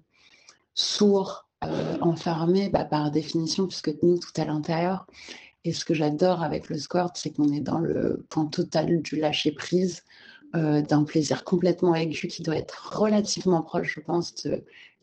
sourd, 0.75 1.47
enfermé 2.01 2.69
bah, 2.69 2.85
par 2.85 3.09
définition, 3.09 3.65
puisque 3.65 3.91
nous, 4.03 4.19
tout 4.19 4.39
à 4.39 4.45
l'intérieur. 4.45 5.07
Et 5.63 5.73
ce 5.73 5.85
que 5.85 5.93
j'adore 5.93 6.43
avec 6.43 6.69
le 6.69 6.77
squirt, 6.77 7.11
c'est 7.15 7.31
qu'on 7.31 7.51
est 7.51 7.61
dans 7.61 7.79
le 7.79 8.25
point 8.29 8.45
total 8.45 9.01
du 9.01 9.15
lâcher 9.15 9.51
prise, 9.51 10.03
d'un 10.53 11.03
plaisir 11.03 11.43
complètement 11.43 11.93
aigu 11.93 12.27
qui 12.27 12.41
doit 12.41 12.55
être 12.55 12.97
relativement 12.97 13.61
proche, 13.61 13.95
je 13.95 13.99
pense, 13.99 14.47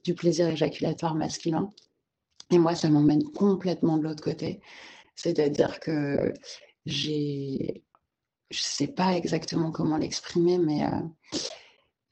du 0.03 0.14
plaisir 0.14 0.49
éjaculatoire 0.49 1.14
masculin. 1.14 1.72
Et 2.51 2.59
moi, 2.59 2.74
ça 2.74 2.88
m'emmène 2.88 3.24
complètement 3.24 3.97
de 3.97 4.03
l'autre 4.05 4.22
côté. 4.22 4.61
C'est-à-dire 5.16 5.80
que 5.80 6.32
j'ai, 6.86 7.82
je 8.51 8.59
ne 8.59 8.64
sais 8.64 8.88
pas 8.88 9.14
exactement 9.14 9.70
comment 9.70 9.97
l'exprimer, 9.97 10.59
mais 10.59 10.84
euh, 10.84 10.90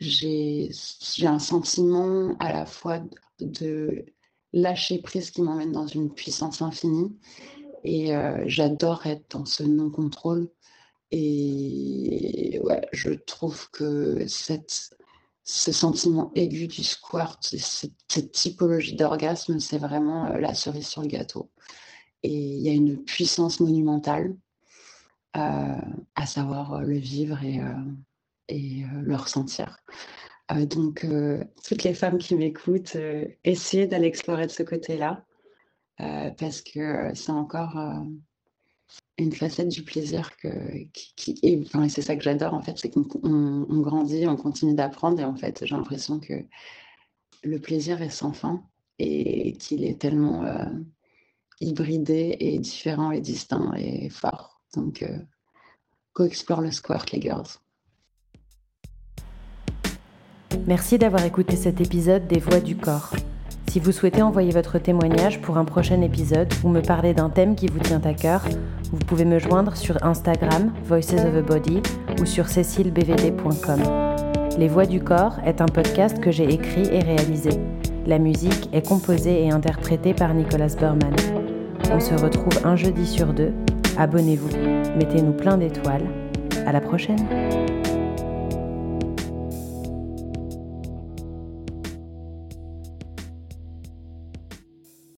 j'ai 0.00 0.70
un 1.24 1.38
sentiment 1.38 2.36
à 2.38 2.52
la 2.52 2.66
fois 2.66 3.00
de 3.40 4.06
lâcher 4.52 4.98
prise 4.98 5.30
qui 5.30 5.42
m'emmène 5.42 5.72
dans 5.72 5.86
une 5.86 6.12
puissance 6.12 6.62
infinie. 6.62 7.16
Et 7.84 8.14
euh, 8.14 8.42
j'adore 8.46 9.06
être 9.06 9.36
dans 9.36 9.44
ce 9.44 9.62
non-contrôle. 9.64 10.48
Et 11.12 12.58
ouais, 12.64 12.80
je 12.92 13.10
trouve 13.10 13.70
que 13.70 14.26
cette, 14.26 14.96
ce 15.44 15.70
sentiment 15.70 16.32
aigu 16.34 16.66
du 16.68 16.82
squirt, 16.82 17.38
cette, 17.42 18.32
typologie 18.32 18.96
d'orgasme, 18.96 19.60
c'est 19.60 19.76
vraiment 19.76 20.26
euh, 20.26 20.38
la 20.38 20.54
cerise 20.54 20.86
sur 20.88 21.02
le 21.02 21.08
gâteau. 21.08 21.50
Et 22.22 22.32
il 22.32 22.60
y 22.62 22.70
a 22.70 22.72
une 22.72 23.04
puissance 23.04 23.60
monumentale, 23.60 24.34
euh, 25.36 25.80
à 26.14 26.26
savoir 26.26 26.74
euh, 26.74 26.80
le 26.80 26.96
vivre 26.96 27.44
et, 27.44 27.60
et 28.48 28.84
le 29.02 29.16
ressentir. 29.16 29.76
donc, 30.50 31.06
toutes 31.66 31.84
les 31.84 31.94
femmes 31.94 32.18
qui 32.18 32.34
m'écoutent, 32.36 32.96
essayez 33.44 33.86
d'aller 33.86 34.06
explorer 34.06 34.46
de 34.46 34.52
ce 34.52 34.62
côté-là, 34.62 35.24
parce 35.98 36.62
que 36.62 37.12
c'est 37.14 37.32
encore 37.32 37.76
une 39.18 39.32
facette 39.32 39.68
du 39.68 39.82
plaisir 39.82 40.36
que, 40.36 40.48
enfin, 41.60 41.88
c'est 41.88 42.02
ça 42.02 42.16
que 42.16 42.22
j'adore 42.22 42.54
en 42.54 42.62
fait, 42.62 42.78
c'est 42.78 42.90
qu'on 42.90 43.06
on, 43.22 43.80
grandit, 43.80 44.26
on 44.26 44.36
continue 44.36 44.74
d'apprendre 44.74 45.20
et 45.20 45.24
en 45.24 45.36
fait 45.36 45.64
j'ai 45.64 45.74
l'impression 45.74 46.18
que 46.18 46.34
le 47.44 47.58
plaisir 47.58 48.02
est 48.02 48.10
sans 48.10 48.32
fin 48.32 48.62
et 48.98 49.52
qu'il 49.54 49.84
est 49.84 50.00
tellement 50.00 50.44
euh, 50.44 50.64
hybridé 51.60 52.36
et 52.40 52.58
différent 52.58 53.10
et 53.10 53.20
distinct 53.20 53.72
et 53.76 54.08
fort. 54.08 54.62
Donc 54.74 55.02
euh, 55.02 55.18
co-explore 56.14 56.60
le 56.60 56.70
squirt 56.70 57.10
les 57.12 57.20
girls. 57.20 57.48
Merci 60.66 60.98
d'avoir 60.98 61.24
écouté 61.24 61.56
cet 61.56 61.80
épisode 61.80 62.26
des 62.28 62.38
Voix 62.38 62.60
du 62.60 62.76
corps. 62.76 63.12
Si 63.68 63.80
vous 63.80 63.92
souhaitez 63.92 64.22
envoyer 64.22 64.50
votre 64.52 64.78
témoignage 64.78 65.40
pour 65.40 65.56
un 65.56 65.64
prochain 65.64 66.02
épisode 66.02 66.52
ou 66.62 66.68
me 66.68 66.82
parler 66.82 67.14
d'un 67.14 67.30
thème 67.30 67.54
qui 67.54 67.68
vous 67.68 67.78
tient 67.78 68.02
à 68.04 68.12
cœur, 68.12 68.42
vous 68.92 68.98
pouvez 68.98 69.24
me 69.24 69.38
joindre 69.38 69.76
sur 69.76 70.02
Instagram, 70.04 70.72
Voices 70.84 71.14
of 71.14 71.34
a 71.34 71.42
Body, 71.42 71.80
ou 72.20 72.26
sur 72.26 72.48
cécilebvd.com. 72.48 73.80
Les 74.58 74.68
Voix 74.68 74.84
du 74.84 75.00
Corps 75.00 75.38
est 75.46 75.62
un 75.62 75.66
podcast 75.66 76.20
que 76.20 76.30
j'ai 76.30 76.52
écrit 76.52 76.86
et 76.92 77.00
réalisé. 77.00 77.50
La 78.06 78.18
musique 78.18 78.68
est 78.72 78.86
composée 78.86 79.44
et 79.44 79.50
interprétée 79.50 80.12
par 80.12 80.34
Nicolas 80.34 80.74
Berman. 80.78 81.14
On 81.90 82.00
se 82.00 82.14
retrouve 82.14 82.64
un 82.64 82.76
jeudi 82.76 83.06
sur 83.06 83.32
deux. 83.32 83.52
Abonnez-vous, 83.96 84.56
mettez-nous 84.98 85.32
plein 85.32 85.56
d'étoiles. 85.56 86.06
À 86.66 86.72
la 86.72 86.80
prochaine! 86.80 87.81